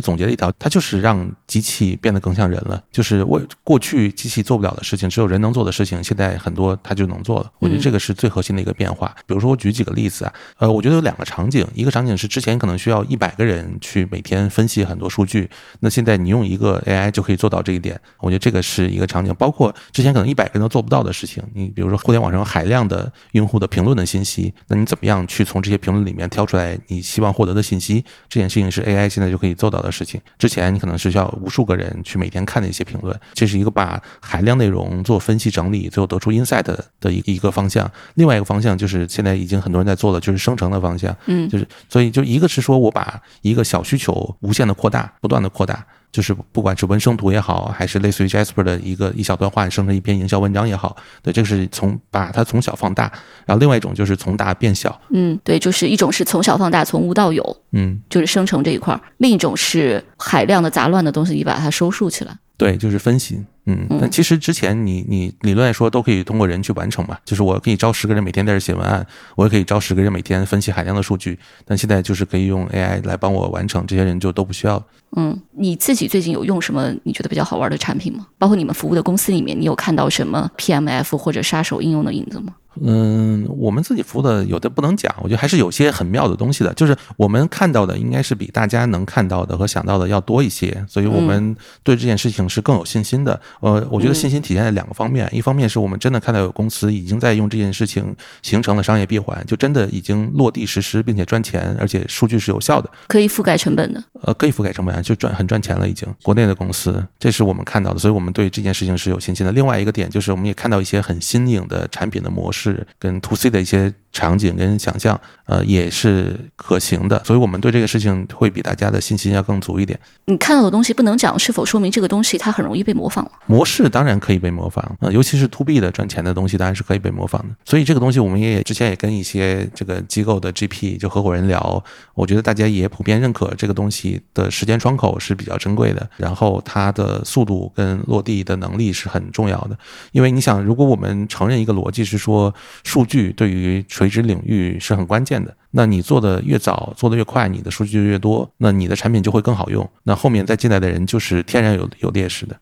[0.00, 7.50] 总结了一条，它就是让机器变得更像人了，就是为过去机器做不了的事情，只有人能做的事情，现在很多它就能做了。
[7.58, 9.14] 我觉得这个是最核心的一个变化。
[9.26, 19.34] 比如说我举几个例子啊，呃，我觉得有两个场景，一个场景是之前可能需要一百个人去每天分析很多数据，那现在你用一个 AI 就可以做到这一点，我觉得这个是一个场景。
[19.34, 28.04] 包括之前可能一百个人都做不到的事情，你比如说互联网上海量的用户的评论的信息，那你怎么样去从这些评论里面挑出来你希望获得的信息？
[28.28, 30.20] 这件事情是 AI 现在就可以做到的事情。
[30.38, 37.90] 之前你可能是需要无数个人去每天看的一些评论，这是一个把海量内容做分析整理，最后得出 insight 的一一个方向。
[38.14, 41.16] 另外一个方向就是现在已经很多人在做的，就是生成的方向。
[41.26, 45.84] 嗯，就是所以就一个是说我把一个小需求无限的扩大，不断的扩大。
[46.10, 53.04] 就是不管是文生图也好，还是类似于 Jasper 的一个一小段话生成一篇营销文章也好，对，这个是从把它从小放大，
[53.44, 55.00] 然后另外一种就是从大变小。
[55.10, 62.36] 嗯，对，就是一种是从小放大，从无到有，嗯，就是生成这一块儿；另一种是海量的杂乱的东西，你把它收束起来。
[62.58, 63.42] 对，就是分析。
[63.66, 74.82] 嗯，但其实之前你你理论来说都可以通过人去完成嘛，就是我可以招十个人每天在这写文案，我也可以招十个人每天分析海量的数据，但现在就是可以用 AI 来帮我完成，这些人就都不需要。
[75.16, 78.26] 嗯，你自己最近有用什么你觉得比较好玩的产品吗？
[78.38, 82.54] 包括你们服务的公司里面，你有看到什么 PMF 或者杀手应用的影子吗？
[82.82, 86.72] 嗯，我们自己服务的有的不能讲，我觉得还是有些很妙的东西的。
[86.74, 93.40] 就是我们看到的应该是比大家能看到的和想到的要多一些，所以我们对这件事情是更有信心的。
[93.60, 104.02] 呃，我觉得信心体现在两个方面，一方面是我们真的看到有公司已经在用这件事情形成了商业闭环，就真的已经落地实施并且赚钱，而且数据是有效的，可以覆盖成本的。
[104.22, 106.08] 呃，可以覆盖成本啊，就赚很赚钱了已经。
[106.22, 109.52] 国内的公司，这是我们看到的，所以我们对这件事情是有信心的。
[109.52, 113.92] 另外一个点就是，我们也看到一些很新颖的产品的模式是跟 to C 的一些。
[114.12, 119.98] 场景跟想象，呃，也是可行的，所以我们对这个事情会比大家的信心要更足一点。
[120.24, 123.26] 你看到的东西不能讲，是否说明这个东西它很容易被模仿？
[123.46, 127.54] 模式当然可以被模仿，呃，尤其是 to B 的赚钱的东西，当然是可以被模仿的。
[127.64, 131.82] 所以这个东西，我们也之前也跟一些这个机构的 GP 就合伙人聊，
[132.14, 139.78] 我觉得大家也普遍认可这个东西的时间窗口是比较珍贵的，然后它的速度跟落地的能力是很重要的。
[140.12, 145.52] 因为你想，如果我们承认一个逻辑是说，数据对于垂直领域是很关键的。
[145.72, 149.88] 那你做的越早，做的越快，你的数据就越多，那你的产品就会更好用。
[150.04, 152.56] 那后面再进来的人就是天然有有劣势的。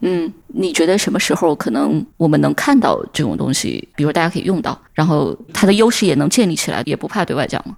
[0.00, 3.88] 嗯，你觉得什么时候可能我们能看到这种东西？
[3.94, 7.76] 比如大家可以用到，然后它的优势也能建立起来，也不怕对外讲吗？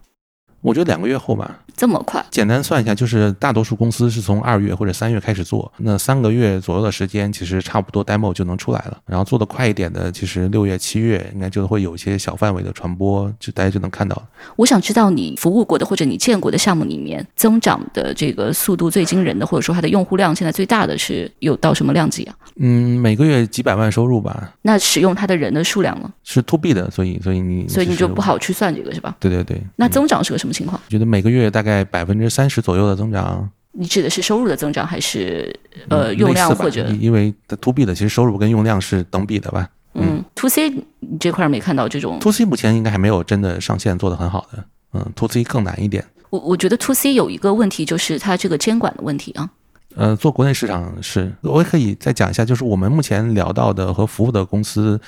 [0.65, 2.25] 我觉得两个月后吧，这么快？
[2.31, 8.97] 简单算一下，就是大多数公司是从二月或者三月开始做，那三个月左右的时间，其实差不多 demo 就能出来了。
[9.05, 14.23] 然后做的快一点的，其实六月、七月应该就会有一些小范围的传播，就大家就能看到了。
[14.57, 22.35] 我想知道你服务过的或者你见过的项目里面，增长的这个速度最惊人的，或者说它的用户量现在最大的是有到什么量级啊？
[22.57, 24.55] 嗯，每个月几百万收入吧。
[24.63, 26.11] 那使用它的人的数量呢？
[26.23, 29.15] 是 to B 的，所以所以你所以你就不好去算这个是吧？
[29.21, 29.61] 对对对。
[29.77, 30.81] 那增长是个什么情况？
[30.89, 33.51] 觉得每个月大概百分之三十左右的增长。
[33.73, 35.53] 你指的是收入的增长，还是
[35.89, 36.87] 呃用量或者？
[37.01, 39.69] 因为 to B 的其实收入跟用量是等比的吧？
[39.95, 42.19] 嗯，to C 你这块没看到这种。
[42.21, 44.65] to C 目前应该还没有真的上线做得很好的。
[44.93, 46.05] 嗯，to C 更难一点。
[46.31, 49.51] 我我觉得 to C 有一个问题，就是它这个监管的问题啊。
[49.97, 55.01] 呃，做国内市场是，我也可以再讲一下，就是我们目前聊到的和服务的公司，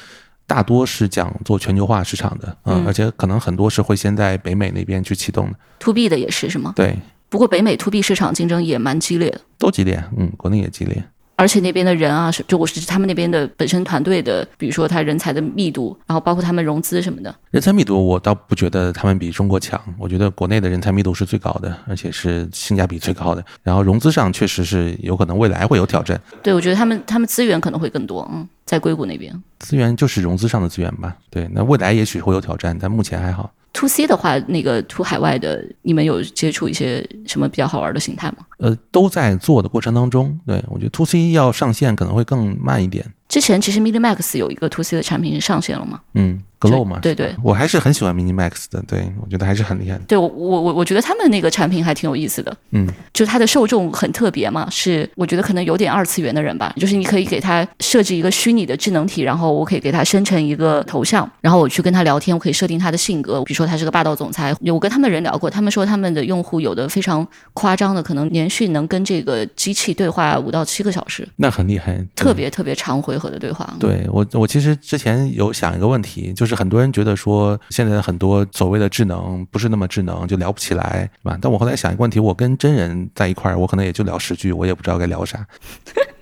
[0.46, 5.58] 大多是讲做全球化市场的，嗯，而且可能很多是会先在北美那边去启动的。
[5.80, 6.72] to B 的也是是吗？
[6.76, 6.96] 对。
[7.28, 11.02] 不过北美 to B 市场竞争也蛮激烈的，都激烈，嗯，国内也激烈。
[11.36, 17.34] 而且那边的人啊，是就我是他们那边的本身团队的，比如说他人才的密度，然后包括他们融资什么的。
[17.50, 23.44] 人才密度我倒不觉得他们比中国强，我觉得国内的人才密度是最高的，而且是性价比最高的。
[23.62, 26.18] 然后融资上确实是有可能未来会有挑战。
[26.42, 31.14] 对，我觉得他们他们资源可能会更多，嗯，在硅谷那边资源就是融资上的资源吧。
[31.28, 33.52] 对，那未来也许会有挑战，但目前还好。
[33.76, 38.38] To C 的话，那个 to 海外的，你们有接触一些什么比较好玩的形态吗？
[38.58, 40.38] 呃，都在做的过程当中。
[40.46, 43.04] 对我觉得 to C 要上线可能会更慢一点。
[43.28, 46.00] 之前其实 Mini Max 有一个 to C 的产品是上线了嘛？
[46.14, 49.98] 嗯，Glow 嘛，对对，我还是很喜欢 Mini Max 的，对我觉得还是很厉害。
[50.06, 74.06] 对我我我我觉得他们那个产品还挺有意思的，嗯，就它的受众很特别嘛，是我觉得可能有点二次元的人吧，就是你可以给他设置一个虚拟的智能体，然后我可以给他生成一个头像，然后我去跟他聊天，我可以设定他的性格，比如说他是个霸道总裁，我跟他们人聊过，他们说他们的用户有的非常夸张的，可能连续能跟这个机器对话五到七个小时，那很厉害，特别特别常回和的对话，对。
[74.10, 81.38] 我我其实之前有想一个问题，就是很多人觉得说现在很多所谓的智能不是那么智能，就聊不起来，是吧？
[81.40, 85.46] 但我后来想一个问题，我跟真人在一块儿，我可能也就聊十句，我也不知道该聊啥。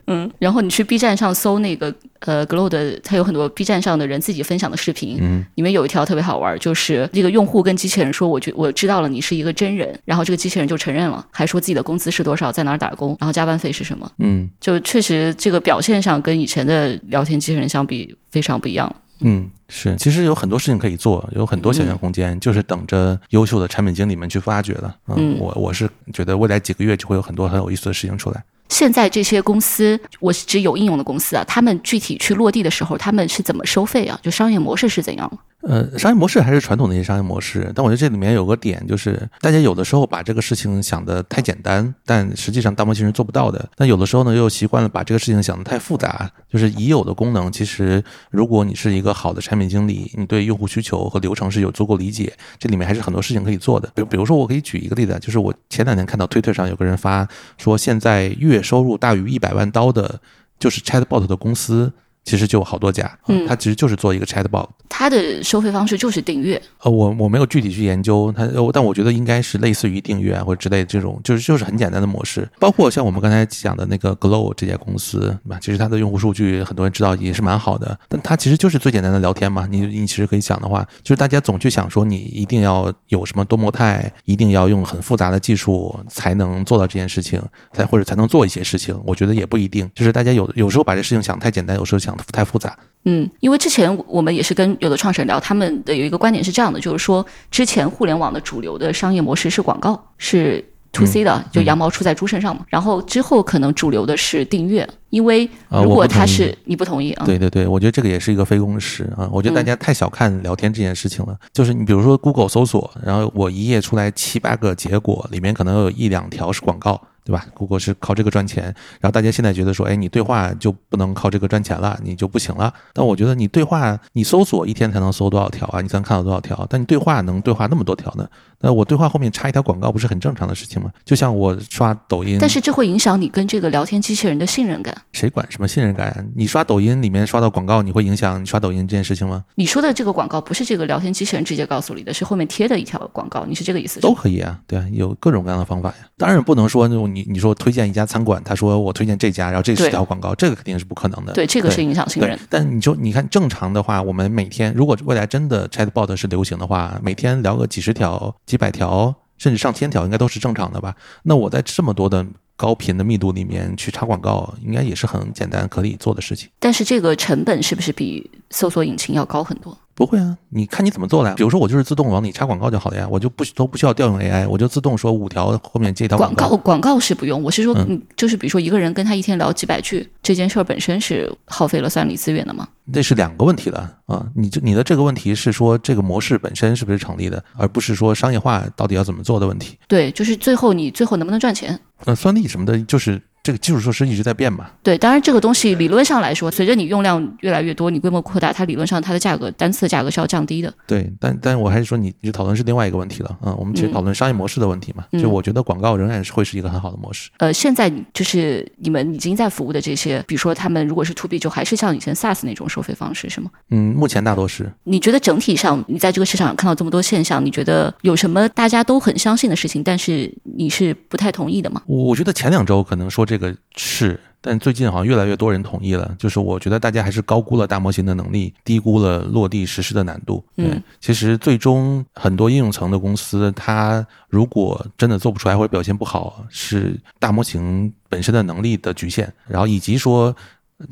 [0.07, 18.95] 嗯，然后你去 B 站上搜那个呃 Glow 的，它有很多 B 站上的人自己分享的视频，嗯，里面有一条特别好玩，就是这个用户跟机器人说，我觉我知道了你是一个真人，然后这个机器人就承认了，还说自己的工资是多少，在哪儿打工，然后加班费是什么，嗯，就确实这个表现上跟以前的聊天机器人相比非常不一样。
[19.21, 24.95] 嗯，是，其实有很多事情可以做，有很多想象空间，就是等着优秀的产品经理们去发掘了。
[25.07, 28.45] 嗯，我我是觉得未来几个月就会有很多很有意思的事情出来。
[28.69, 34.19] 现在这些公司，我是指有应用的公司啊，他们具体去落地的时候，他们是怎么收费啊？
[34.23, 35.31] 就商业模式是怎样？
[35.67, 43.67] 呃，商业模式还是传统的一些商业模式，但我觉得这里面有个点，就是大家有的时候把这个事情想的太简单，但实际上大模型是做不到的。
[43.75, 53.91] 但有的时候呢，又习惯了把这个事情想的太复杂，就是已有的功能，其实如果你是一个好的产品经理，你对用户需求和流程是有足够理解，这里面还是很多事情可以做的。
[53.95, 60.21] 比比如说，我可以举一个例子，就是我前两天看到推特上有个人发说，现在月月收入大于一百万刀的，
[60.59, 61.93] 就是 Chatbot 的公司。
[62.25, 64.67] 其实就好多家，嗯它其实就是做一个 chatbot。
[64.89, 72.49] 它的收费方式就是订阅，呃，我我没有具体去研究它，呃但我觉得应该是类似于订阅啊或者之类的这种，就是就是很简单的模式。
[72.59, 75.59] 包括像我们刚才讲的那个 Glow 这家公司，对吧？
[75.61, 79.67] 其实它的用户数据很多人知道也是蛮好的，但它其实就是最简单的聊天嘛。
[79.69, 88.97] 你你其实可以想的话，就是大家总去想说你一定要有什么多模态，一定要用很复杂的技术才能做到这件事情，才或者才能做一些事情。
[89.05, 92.77] 我觉得也不一定，就是大家有有时候把这事情想太简单，有时候想得太复杂。
[93.07, 102.65] 嗯，因为之前我们也是跟有的创始人聊，他们的有一个观点是这样的，就是说之前互联网的主流的商业模式是广告，是 to C 的，就羊毛出在猪身上嘛。
[102.69, 109.29] 然后之后可能主流的是订阅，因为如果啊我不同意它是、你不同意啊，对对对，我觉得这个也是一个非公式啊。
[109.31, 111.37] 我觉得大家太小看聊天这件事情了。
[111.53, 116.99] 就是你比如说 Google 搜索，然后我一页出来七八个结果，里面可能有一两条是广告。
[117.25, 118.65] 对吧？Google 是靠这个赚钱，
[119.01, 122.73] 然后大家现在觉得说，哎，你对话就不能靠这个赚钱了，你就不行了。
[122.93, 125.81] 但我觉得你对话，你搜索一天才能搜多少条啊？
[125.81, 126.67] 你才能看到多少条？
[126.69, 128.29] 但你对话能对话那么多条呢？
[128.61, 130.91] 那我对话后面插一条广告，不是很正常的事情吗？
[131.05, 134.95] 就像我刷抖音，但是这会影响你跟这个聊天机器人的信任感。
[135.13, 136.25] 谁管什么信任感啊？
[136.35, 139.43] 你刷抖音里面刷到广告，你会影响你刷抖音这件事情吗？
[139.55, 144.15] 你说的这个广告不是这个聊天机器人直接告诉你的，是后面贴的一条广告，你是这个意思是都？
[144.15, 145.97] 可以啊，对啊，有各种各样的方法呀。
[146.17, 151.33] 当然不能说那种你你说推荐一家餐馆，他说我推荐这家，然后这是条广告，这个肯定是不可能的。
[151.33, 160.97] 对，这个是影响信对任。，但你就你看正常的话，我们每天如果未来真的 Chatbot 是流行的话，每天聊个几十条、几百条，甚至上千条，应该都是正常的吧？
[161.23, 166.49] 那我在这么多的高频的密度里面去插广告，应该也是很简单可以做的事情。
[166.59, 169.77] 但是这个成本是不是比搜索引擎要高很多？
[169.95, 171.37] 不会啊，你看你怎么做的呀？
[171.37, 176.49] 比如说我就是自动往里插广告就好了呀，我就不都不需要调用 AI，我就自动说五条后面接一条广告。
[176.49, 182.69] 告广告是不用，我是说，嗯嗯，就是比如说一个人跟他一天聊几百句，这件事儿本身是耗费了算力资源的吗？
[182.87, 184.27] 那是两个问题了啊！
[184.35, 189.79] 你这你的这个问题是说这个模式本身是不是成立的，而不是说商业化到底要怎么做的问题。
[189.89, 191.79] 对，就是最后你最后能不能赚钱？
[192.05, 194.71] 那算力什么的，就是这个基础设施一直在变嘛。
[194.83, 200.73] 对，当然这个东西理论上来说，随着你用量越来越多，你规模扩大，它理论上它的价格单次的价格是要降低的。
[200.87, 203.55] 对，但但我还是说你你讨论是另外一个问题了啊。
[203.55, 205.05] 我们其实嗯讨论商业模式的问题嘛。
[205.13, 207.31] 嗯就我觉得广告仍然是会是一个很好的模式。
[207.37, 213.51] 呃，现在就是你们已经在服务的这些，比如说他们如果是 to B，就还是像以前 SaaS 那种收费方式，是吗？
[213.71, 214.73] 嗯，目前大多是。
[214.85, 221.83] 你觉得整体上，你在这个市场上看到这么多现象，你觉得有什么大家都很相信的事情，但是你是不太同意的吗？
[221.87, 226.15] 我我觉得前两周可能说这个是，但最近好像越来越多人同意了。
[226.19, 230.45] 就是我觉得大家还是高估了大模型的能力，低估了落地实施的难度。
[230.57, 240.35] 对，嗯其实最终很多应用层的公司，它如果真的做不出来或者表现不好，是大模型本身的能力的局限，然后以及说。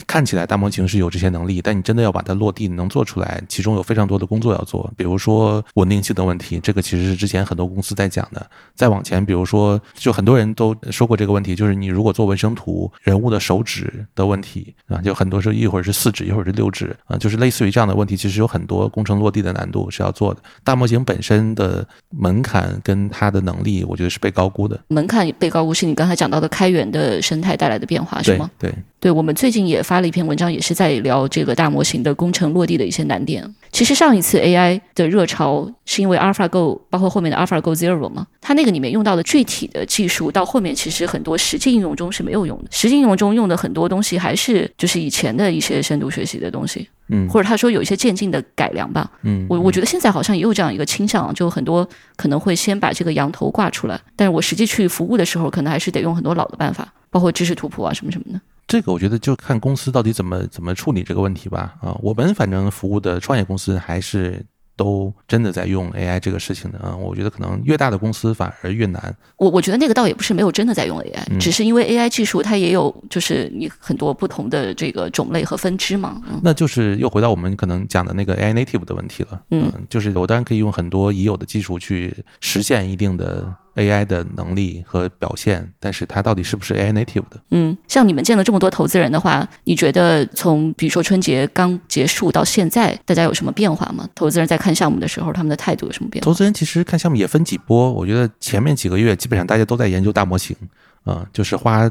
[0.06, 4.90] 看起来大模型是有这些能力，但你真的要把它落地能做出来，其中有非常多的工作要做。
[4.96, 8.44] 比如说稳定性的问题，这个其实是之前很多公司在讲的。
[8.74, 20.40] 再往前，比如说，就很多人都说过这个问题，就是你如果做纹身图，人物的手指的问题啊，就很多时候一会儿是四指，一会儿是六指啊，就是类似于这样的问题，其实有很多工程落地的难度是要做的。
[20.62, 24.78] 大模型本身的门槛跟它的能力，我觉得是被高估的。
[24.88, 28.50] 门槛被高估是你刚才讲到的开源的生态带来的变化，是吗？
[28.58, 28.72] 对，
[29.10, 33.42] 我们最近也发了一篇文章，也是在聊这个大模型的工程落地的一些难点。
[33.72, 42.64] 其实上一次 AI 的热潮是因为 AlphaGo，包括后面的 AlphaGo Zero 嘛，它那个里面用到的具体的技术，到后面其实很多实际应用中是没有用的。
[42.70, 49.10] 实际应用中用的很多东西还是就是以前的一些深度学习的东西，嗯或者他说有一些渐进的改良吧。
[49.22, 58.40] 嗯，我我觉得现在好像也有这样一个倾向，就很多可能会先把这个羊头挂出来，但是我实际去服务的时候，可能还是得用很多老的办法，包括知识图谱啊什么什么的。
[58.72, 61.74] 这个我觉得就看公司到底怎么怎么处理这个问题吧。
[61.82, 64.42] 啊，我们反正服务的创业公司还是
[64.74, 66.96] 都真的在用 AI 这个事情的啊。
[66.96, 69.14] 我觉得可能越大的公司反而越难。
[69.36, 76.18] 我我觉得那个倒也不是没有真的在用 AI，、嗯只是因为 AI 技术它也有就是你很多不同的这个种类和分支嘛。
[76.30, 79.38] 嗯，那就是又回到我们可能讲的那个 AI native 的问题了。
[79.50, 87.40] 嗯就是我当然可以用很多已有的技术去实现一定的 AI 的能力和表现，但是它到底是不是 AI native 的？
[87.50, 94.08] 嗯，像你们见了这么多投资人的话，你觉得从比如说春节刚结束到现在，大家有什么变化吗？
[94.14, 96.24] 投资人在看项目的时候，他们的态度有什么变化？
[96.24, 100.56] 投资人其实看项目也分几波，我觉得前面几个月基本上大家都在研究大模型，
[101.04, 101.90] 啊、就是花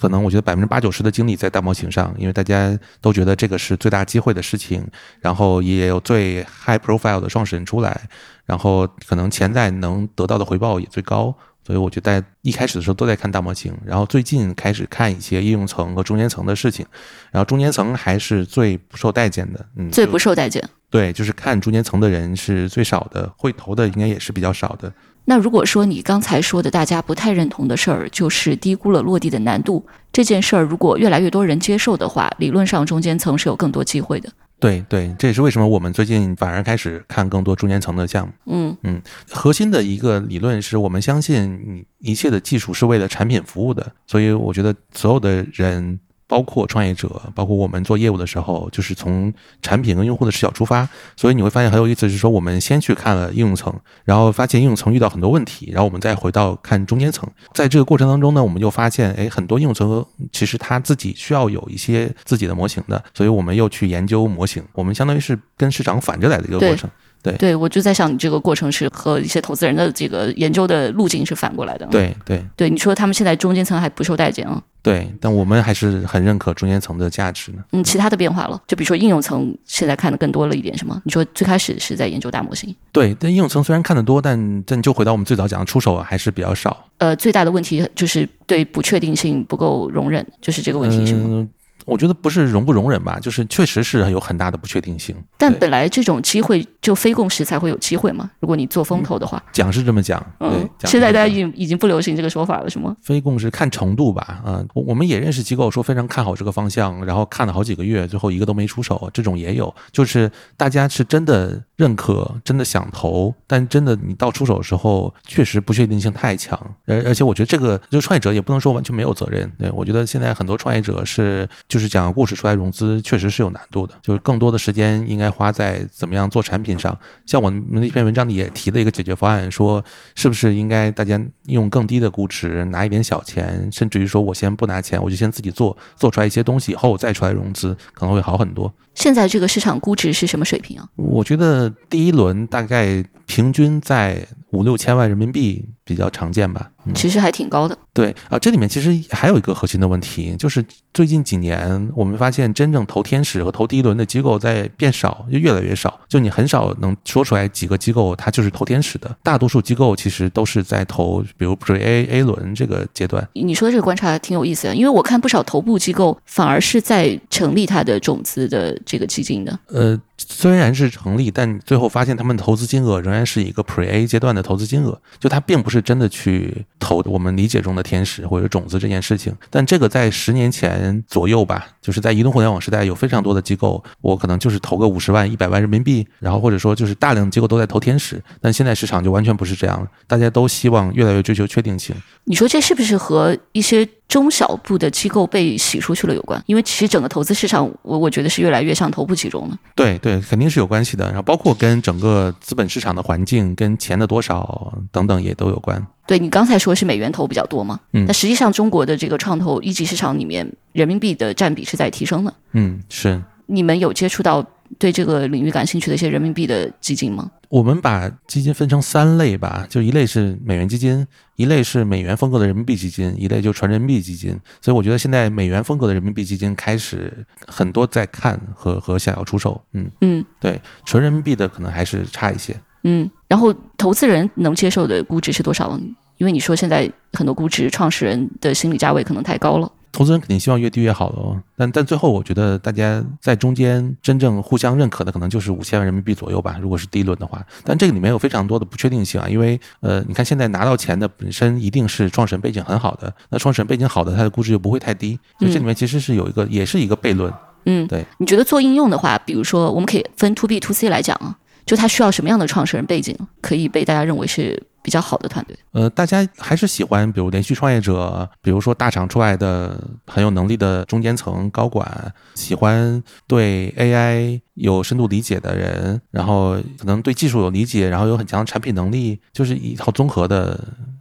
[0.00, 4.86] 可能我觉得百分之八九十的精力在大模型上，因为大家都觉得这个是最大机会的事情，
[5.20, 8.08] 然后也有最 high profile 的创始人出来，
[8.44, 11.34] 然后可能潜在能得到的回报也最高。
[11.66, 16.86] 所以我觉得一开始的时候都在看大模型，然后最近开始看一些应用层和中间层的事情，
[17.30, 20.66] 然后中间层还是最不受待见的，嗯，最不受待见。
[20.88, 24.90] 对，就是看中间层的人是最少的，会投的应该也是比较少的。
[25.30, 34.32] 那如果说你刚才说的大家不太认同的事儿，就是低估了落地的难度这件事儿，如果越来越多人接受的话，理论上中间层是有更多机会的。
[34.58, 38.32] 对对，这也是为什么我们最近反而开始看更多中间层的项目。
[38.46, 46.00] 嗯嗯，核心的一个理论是我们相信你，一切的技术是为了产品服务的，所以我觉得所有的人。
[46.28, 53.74] 包括创业者，包括我们做业务的时候，就是从产品跟用户的视角出发，所以你会发现很有意思，是说我们先去看了应用层，
[54.04, 66.90] 然后发现应用层遇到很多问题，然后我们再回到看中间层，在这个过程当中呢，我们又发现，哎，很多应用层其实它自己需要有一些自己的模型的，所以我们又去研究模型，我们相当于是跟市场反着来的一个过程。
[67.22, 71.86] 对对，我就在想，你这个过程是和一些投资人的这个研究的路径是反过来的。
[71.86, 74.62] 对对对，你说他们现在中间层还不受待见啊？
[74.80, 77.58] 对，但我们还是很认可中间层的价值呢。
[77.72, 81.00] 嗯，其他的变化了，就比如说应用层现在看的更多了一点，什么？
[81.04, 82.74] 你说最开始是在研究大模型？
[82.92, 86.84] 对，但应用层虽然看得多，但但就回到我们最早讲的，出手还是比较少。
[86.98, 91.46] 呃，最大的问题就是对不确定性不够容忍，就是这个问题是吗？
[91.88, 95.16] 我觉得不是容不容忍吧，就是确实是有很大的不确定性。
[95.38, 98.30] 但本来这种机会就非共识才会有机会嘛。
[98.40, 102.94] 如果你做风投的话，讲是这么讲，嗯，现在大家已经已经不流行这个说法了，是吗？
[103.02, 109.74] 非共识看程度吧，啊，我我们也认识机构说非常看好这个方向，然后看了好几个月，最后一个都没出手，这种也有。
[109.90, 116.58] 就是大家是真的认可，真的想投，但真的你到出手的时候，确实不确定性太强。
[116.84, 119.50] 而而且我觉得这个就创业者也不能说完全没有责任。
[119.58, 121.77] 对我觉得现在很多创业者是就。
[121.78, 126.98] 就是讲故事出来融资确实是有难度的，就是更多的时间应该花在怎么样做产品上。
[127.24, 129.84] 像我们那篇文章里也提了一个解决方案，说
[130.16, 138.74] 是不是应该大家用更低的估值拿一点小钱，甚至于说我先不拿钱，我就先自己做，做出来一些东西以后再出来融资，可能会好很多。
[138.98, 140.84] 现在这个市场估值是什么水平啊？
[140.96, 146.72] 我觉得第一轮大概平均在五六千万人民币比较常见吧。
[146.94, 147.76] 其实还挺高的。
[147.92, 156.00] 对啊，这里面其实还有一个核心的问题，就是最近几年我们发现，真正投天使和投第一轮的机构在变少，就越来越少。
[156.08, 163.28] 就你很少能说出来几个机构它就是投天使的，大多数机构其实都是在投，比如 Pre A A 轮这个阶段。
[163.34, 169.56] 你说的这个观察挺有意思的，因为我看不少头部机构反而是在成立它的种子的这个基金的。
[169.66, 170.00] 呃。
[170.18, 179.34] 虽然是成立，但最后发现他们投资金额仍然是一个 Pre A 阶段的投资金额，就它并不是真的去投我们理解中的天使或者种子这件事情。
[179.48, 188.20] 但这个在十年前左右吧，就是在移动互联网时代，有非常多的机构，我可能就是投个五十万、一百万人民币，然后或者说就是大量的机构都在投天使。
[188.40, 191.94] 但现在市场就完全不是这样了，大家都希望越来越追求确定性。
[192.24, 193.88] 你说这是不是和一些？
[194.08, 199.58] 中小部的机构被洗出去了有关，因为其实整个投资市场，我我觉得是越来越向头部集中了。
[199.74, 201.06] 对对，肯定是有关系的。
[201.06, 205.84] 然后包括跟整个资本市场的环境、跟钱的多少等等也都有关。
[206.06, 207.78] 对你刚才说是美元投比较多嘛？
[207.92, 212.32] 嗯，那实际上中国的这个创投一级市场里面，人民币的占比是在提升的。
[212.52, 213.20] 嗯，是。
[213.46, 214.44] 你们有接触到？
[214.78, 217.30] 对这个领域感兴趣的一些人民币的基金吗？
[217.48, 221.06] 我们把基金分成三类吧，就一类是美元基金，
[221.36, 224.38] 一类是美元风格的人民币基金，一类就纯人民币基金。
[224.60, 229.60] 所以我觉得现在美元风格的人民币基金开始很多在看和和想要出手。
[229.72, 232.54] 嗯嗯，对，纯人民币的可能还是差一些。
[232.84, 235.80] 嗯，然后投资人能接受的估值是多少？
[236.18, 239.70] 因为你说现在很多估值创始人的心理价位可能太高了。
[239.90, 247.44] 投资人肯定希望越低越好喽，但但最后我觉得大家在中间真正互相认可的可能就是五千万人民币左右吧，如果是第一轮的话。
[247.64, 255.18] 但这个里面有非常多的不确定性啊，因为呃，你看现在拿到钱的本身一定是创始人背景很好的，那创始人背景好的，它的估值就不会太低。
[255.38, 257.32] 所以这里面其实是有一个，也是一个悖论。
[257.64, 258.04] 嗯，对。
[258.18, 261.36] 你觉得做应用的话，比如说我们可以分 to B to C 来讲啊，
[261.68, 264.60] 就他需要什么样的创始人背景，可以被大家认为是？
[264.80, 280.58] 比较好的团队，呃，大家还是喜欢，比如连续创业者，比如说大厂出来的很有能力的中间层高管，喜欢对 AI 有深度理解的人，然后可能对技术有理解，然后有很强的产品能力，就是一套综合的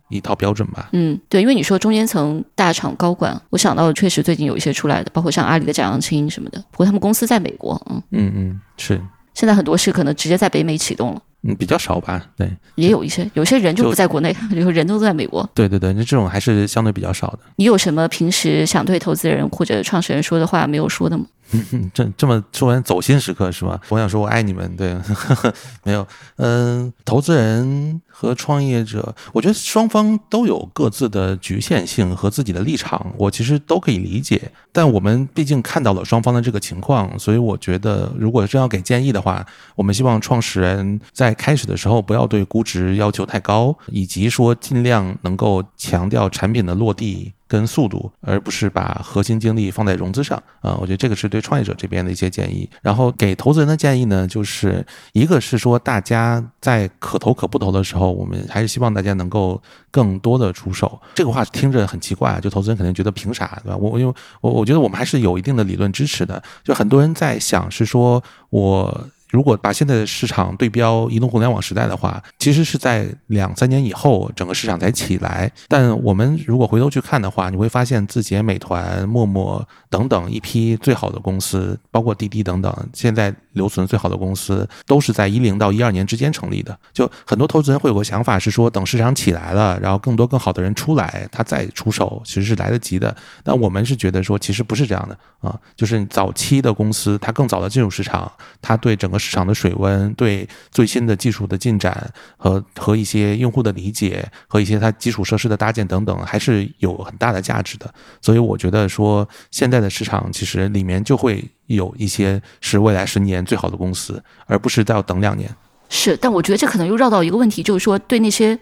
[0.09, 0.89] 一套标准吧。
[0.91, 9.01] 嗯，对，因为你说中间层大厂高管，我想到确实最近有一些出来的，包括像阿里的贾扬青什么的，不过他们公司在美国，嗯嗯嗯，是。
[9.37, 11.21] 现在很多事可能直接在北美启动了。
[11.43, 15.47] 嗯，比较少吧，对，也有一些，有些人就不在国内， 有人都在美国。
[15.53, 17.39] 对对对，那这种还是相对比较少的。
[17.57, 21.25] 你有什么平时想对投资人或者创始人说的话没有说的吗？
[21.93, 23.79] 这这么说完走心时刻是吧？
[23.89, 26.05] 我想说我爱你们，对，呵 呵没有，
[26.37, 34.51] 嗯，投资人和创业者，我觉得双方都有各自的局限性和自己的立场，我其实都可以理解。
[34.71, 39.45] 但我们毕竟看到了双方的这个情况，所以我觉得，如果真要给建议的话，
[39.75, 47.33] 我们希望创始人在开始的时候不要对估值要求太高，以及说尽量能够强调产品的落地。
[47.47, 50.77] 跟速度，而不是把核心精力放在融资上啊！
[50.79, 52.69] 我觉得这个是对创业者这边的一些建议。
[52.81, 60.99] 然后给投资人的建议呢，就是一个是说，大家在可投可不投的时候，我们还是希望大家能够更多的出手。
[61.15, 63.77] 这个话听着很奇怪，就投资人肯定觉得凭啥，对吧？
[63.77, 66.41] 我因为我我觉得我们还是有一定的理论支持的。
[66.63, 69.07] 就很多人在想是说我。
[69.29, 75.51] 如果把现在的市场对标移动互联网时代的话，其实是在两三年以后，整个市场才起来。
[75.67, 86.79] 但我们如果回头去看的话，你会发现字节、美团、陌陌等等一批最好的公司，包括滴滴等等，现在留存最好的公司，都是在一零到一二年之间成立的。
[86.93, 93.13] 就很多投资人会有个想法是说，等市场起来了，然后更多更好的人出来，他再出手，其实是来得及的。
[93.43, 98.31] 但我们是觉得说，其实不是这样的啊，就是早期的公司，它更早的进入市场，
[98.61, 99.17] 它对整个。
[99.17, 107.91] 市场的水温，对最新的技术的进展和和一些用户的理解和一些它基础设施的搭建等等，还是有很大的价值的。
[108.21, 115.49] 所以我觉得说，现在的市场其实里面就会有一些是未来十年最好的公司，而不是再要等两年。
[115.89, 118.57] 是，但我觉得这可能又绕到一个问题，就是说对那些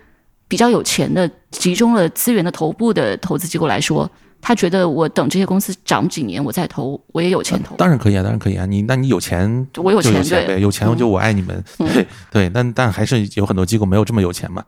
[0.48, 4.10] 比较有钱的、集中了资源的头部的投资机构来说。
[4.42, 7.76] 他觉得我等这些公司涨几年我再投，我也有钱投。
[7.78, 8.64] 当然可以啊，当然可以啊。
[8.68, 11.64] 你那你有钱，我有钱呗，有钱就我爱你们。
[11.80, 14.64] 对 对，但但还是有很多机构没有这么有钱嘛。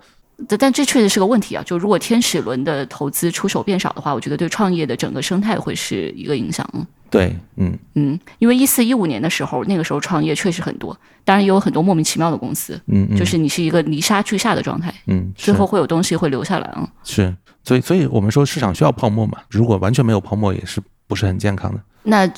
[0.47, 1.63] 但但这确实是个问题啊。
[1.65, 6.67] 就如果天使轮的投资出手变少的话，我觉得对创业的整个生态会是一个影响。
[7.09, 12.73] 对，嗯嗯，因为一四一五年的时候，那个时候创业确实很多，当然也有很多莫名其妙的公司。
[12.87, 14.93] 嗯嗯，就是你是一个泥沙俱下的状态。
[15.05, 16.87] 嗯，最后会有东西会留下来啊。
[17.03, 17.33] 是。
[17.63, 19.39] 所以，所以我们说市场需要泡沫嘛？
[19.49, 21.79] 如果完全没有泡沫，也是不是很健康的。
[22.03, 22.29] 那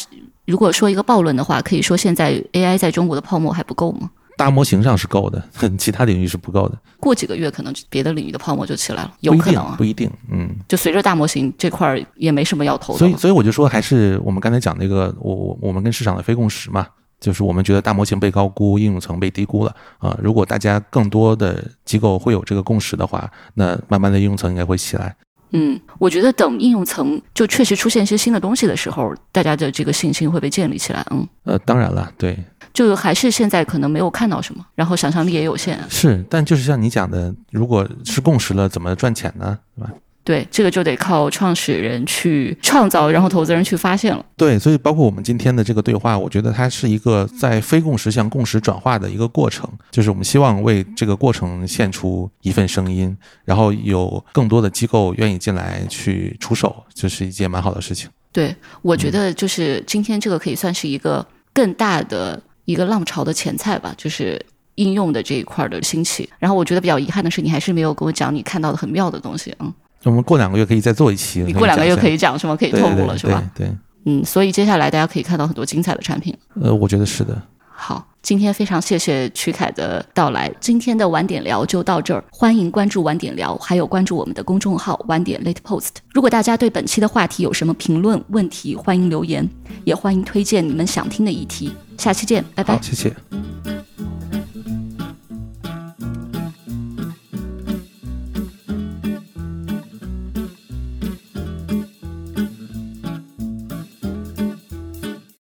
[0.45, 4.10] 如果说一个暴论的话，可以说现在 AI 在中国的泡沫还不够吗？
[4.39, 5.43] 大模型上是够的，
[5.77, 6.77] 其他领域是不够的。
[6.99, 10.09] 过几个月，可能别的领域的泡沫就起来了，有可能啊，不一定。
[10.31, 12.99] 嗯，就随着大模型这块儿也没什么要投的。
[12.99, 16.87] 所以，所以我就说，还是我们刚才讲那个，我我我们跟市场的非共识嘛。
[17.19, 20.17] 就是我们觉得大模型被高估，应用层被低估了啊！
[20.23, 25.13] 如果大家更多的机构会有这个共识的话，那慢慢的应用层应该会起来。
[25.51, 31.05] 嗯，我觉得等应用层就确实出现一些新的东西的时候，大家的这个信心会被建立起来。
[31.11, 32.41] 嗯，呃，当然了，对，
[32.74, 35.80] 就还是现在可能没有看到什么，然后想象力也有限。
[35.89, 39.57] 是，但就是像你讲的，如果是共识了，怎么赚钱呢？
[39.76, 39.91] 对吧？
[40.22, 44.24] 对，这个就得靠创始人去创造，然后投资人去发现了。
[44.38, 58.07] 对，所以包括我们今天的这个对话，我觉得它是一个在非共识向共识转化的一个过程，就是我们希望为这个过程献出一份声音，然后有更多的机构愿意进来去出手，就是一件蛮好的事情。
[58.32, 62.39] 对，我觉得就是今天这个可以算是一个更大的
[62.70, 64.39] 一个浪潮的前菜吧，就是
[64.76, 66.30] 应用的这一块的兴起。
[66.38, 69.74] 然后我觉得比较遗憾的是，你还是没有跟我讲你看到的很妙的东西，嗯。
[70.03, 71.41] 我们过两个月可以再做一期。
[71.41, 72.55] 你过两个月可以讲什么？
[72.55, 73.43] 可以透露了是吧？
[73.55, 73.74] 对，
[74.05, 76.38] 嗯，所以接下来大家可以看到很多精彩的产品。
[76.61, 77.41] 呃，我觉得是的。
[77.67, 80.51] 好，今天非常谢谢曲凯的到来。
[80.59, 85.89] 今天的晚点聊就到这儿，欢迎关注晚点聊，还有关注我们的公众号晚点 Late Post。
[86.13, 89.47] 如果大家对本期的话题有什么评论问题，欢迎留言，
[89.86, 91.72] 也欢迎推荐你们想听的议题。
[91.97, 92.76] 下期见，拜拜。
[92.76, 93.15] 好，谢谢。